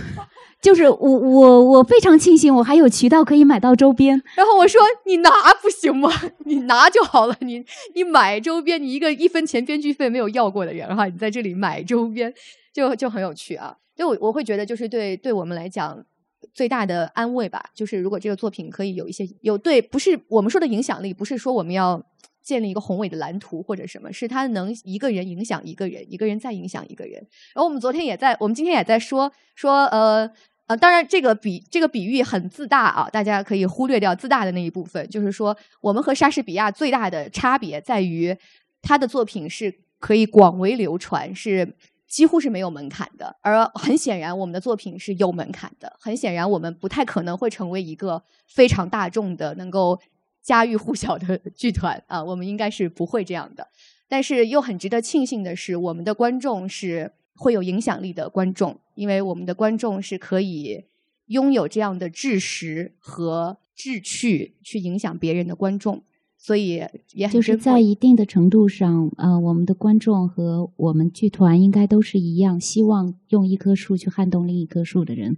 [0.60, 4.22] 就是我我我非常庆幸我还有渠道可以买到周边。
[4.34, 5.30] 然后我说你拿
[5.60, 6.10] 不行吗？
[6.46, 7.64] 你拿就好了，你
[7.94, 12.32] 你买周边，你一个一分钱编剧费没有要过的人哈，你在这里买周边
[12.72, 13.76] 就就很有趣啊。
[13.96, 16.04] 就我我会觉得就是对对我们来讲。
[16.52, 22.02] 最大的安慰吧，就是如果这个作品可以有一些有对，不是我们说的影响力，不是说我们要
[22.42, 27.14] 建立一个宏伟的蓝图或者什么，是他能一个人影响一个人，一个人再影响一个人。
[27.54, 30.28] 然后我们昨天也在，我们今天也在说说呃
[30.66, 35.08] 呃，当然这个比这个比喻很自大啊，大家可以忽略掉自大的那一部分。
[35.08, 38.36] 就是说，我们和莎士比亚最大的差别在于，
[38.82, 41.76] 他的作品是可以广为流传，是。
[42.12, 45.96] 几乎是没有门槛的，而很显然，我们的作品是有门槛的。
[45.98, 49.98] 很显然，我们不太可能会成为一个非常大众的、能够
[50.42, 52.22] 家喻户晓的剧团啊。
[52.22, 53.68] 我们应该是不会这样的。
[54.08, 60.84] 但是，又很值得庆幸的是，我们的观众是会有影响力的观众，因为我们的观众是可以
[61.26, 66.02] 拥有这样的智识和志趣去影响别人的观众。
[66.36, 75.36] 所以也就是在一定的程度上，呃，我们的观众和我们剧团应该都是一样，希望用一棵树去撼动另一棵树的人，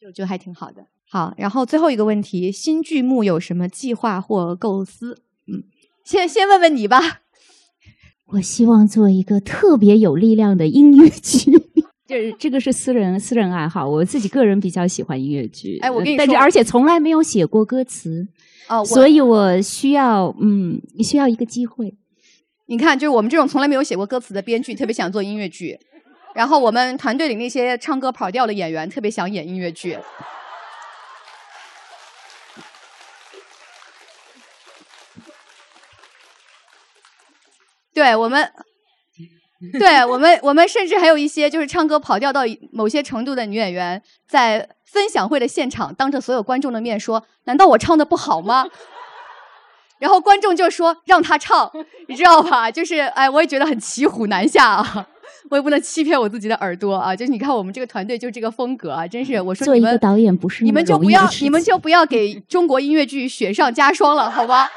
[0.00, 0.86] 就就还挺好的。
[1.14, 5.22] 好，然后最后一个问题，新剧目有什么计划或构思？
[5.46, 5.62] 嗯，
[6.02, 7.20] 先先问问你吧。
[8.32, 11.52] 我希望做一个特别有力量的音乐剧，
[12.08, 15.78] 这这个是私人私人爱好，我自己个人比较喜欢音乐剧。
[15.82, 18.26] 哎，我跟你说，但是而且从来没有写过歌词。
[18.68, 21.94] 哦，所以我需要，嗯，需要一个机会。
[22.66, 25.76] 你看，就是我们这种从来没有写过歌词的编剧，特别想做音乐剧；
[26.34, 29.96] 然后我们团队里那些唱歌跑调的演员，特别想演音乐剧。
[38.04, 38.52] 对我们，
[39.78, 42.42] 对我们，我们甚至还有一些就是唱歌跑调到
[42.72, 44.68] 某些程度的女演员在。
[44.94, 48.64] 分享会的现场，当着所有观众的面说：“难道我唱的不好吗？”
[49.98, 51.68] 然后观众就说：“让他唱，
[52.06, 55.08] 你知道吧？”就是哎，我也觉得很骑虎难下啊，
[55.50, 57.16] 我也不能欺骗我自己的耳朵啊。
[57.16, 64.70] 就是你看我们这个团队就这个风格啊，真是我说做一个导演不是你们就不要你们就不要给中国音乐剧雪上加霜了，好吧？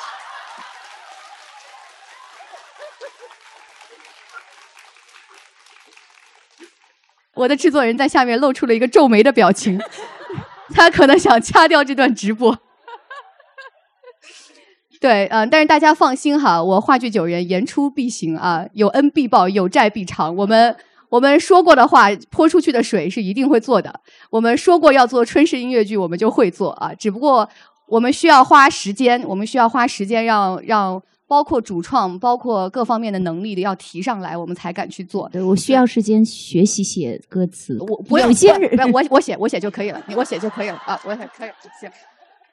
[7.37, 9.79] 我的制作人在下面露出了一个皱眉的表情，
[10.73, 12.57] 他可能想掐掉这段直播。
[14.99, 20.35] 对，嗯，但是大家放心哈，我话剧九人言出必行啊，有恩必报，有债必偿。
[20.35, 20.75] 我们
[21.09, 24.01] 我们说过的话，泼出去的水是一定会做的。
[24.31, 26.91] 我们说过要做春式音乐剧，我们就会做啊。
[26.95, 27.47] 只不过
[27.87, 35.27] 我们需要花时间，我们需要花时间让让包括主创、包括各方面的能力的要提上来，我们才敢去做。
[35.27, 37.77] 对我需要时间学习写歌词。
[37.81, 41.49] 我不有些人，我我写我写就可以了，我写就可以了啊，我写可以
[41.79, 41.91] 行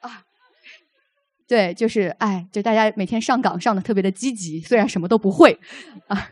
[0.01, 0.21] 啊。
[1.47, 5.57] 对，就是哎，就大家每天上岗上的特别的积极，虽然什么都不会
[6.07, 6.31] 啊。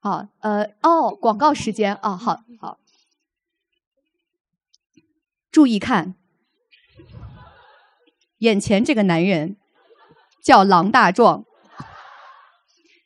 [0.00, 2.78] 好，呃，哦，广告时间啊，好好，
[5.50, 6.14] 注意看，
[8.38, 9.56] 眼前这个男人
[10.42, 11.44] 叫郎大壮。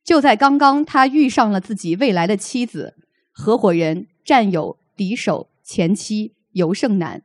[0.08, 2.94] 就在刚刚，他遇上了自己未来的妻子、
[3.30, 7.22] 合伙人、战友、敌手、前妻尤胜男，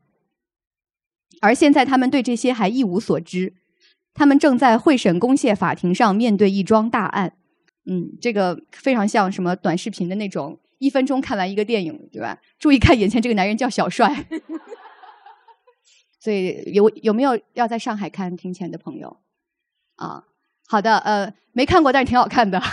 [1.40, 3.54] 而现在他们对这些还一无所知。
[4.14, 7.38] 他们正在会审公谢法庭上面对一桩大案。
[7.86, 12.42] 嗯，这个非常像什么短视频的那种，一分钟看完一个电影，对吧？
[12.60, 14.26] 注意看，眼前这个男人叫小帅。
[16.20, 19.22] 所以有有没有要在上海看庭前的朋友？
[19.96, 20.26] 啊，
[20.68, 22.62] 好的，呃，没看过，但是挺好看的。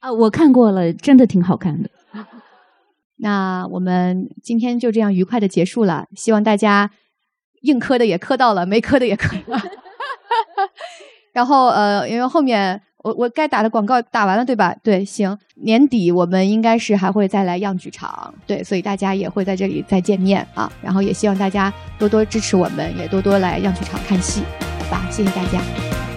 [0.00, 1.88] 啊，我看过了，真的挺好看的。
[3.18, 6.90] 那我们今天就这样愉快的结束了，希望大家
[7.62, 9.62] 硬磕的也磕到了，没磕的也磕了。
[11.32, 14.74] 然后呃，因为后面我我该打的广告打完了，对吧？
[14.82, 20.70] 对，行，年底我们应该是还会再来样剧场，对，所以大家也会在这里再见面啊。
[20.82, 24.42] 然后也希望大家多多支持我们，也多多来样剧场看戏，
[25.10, 26.11] 谢谢大家。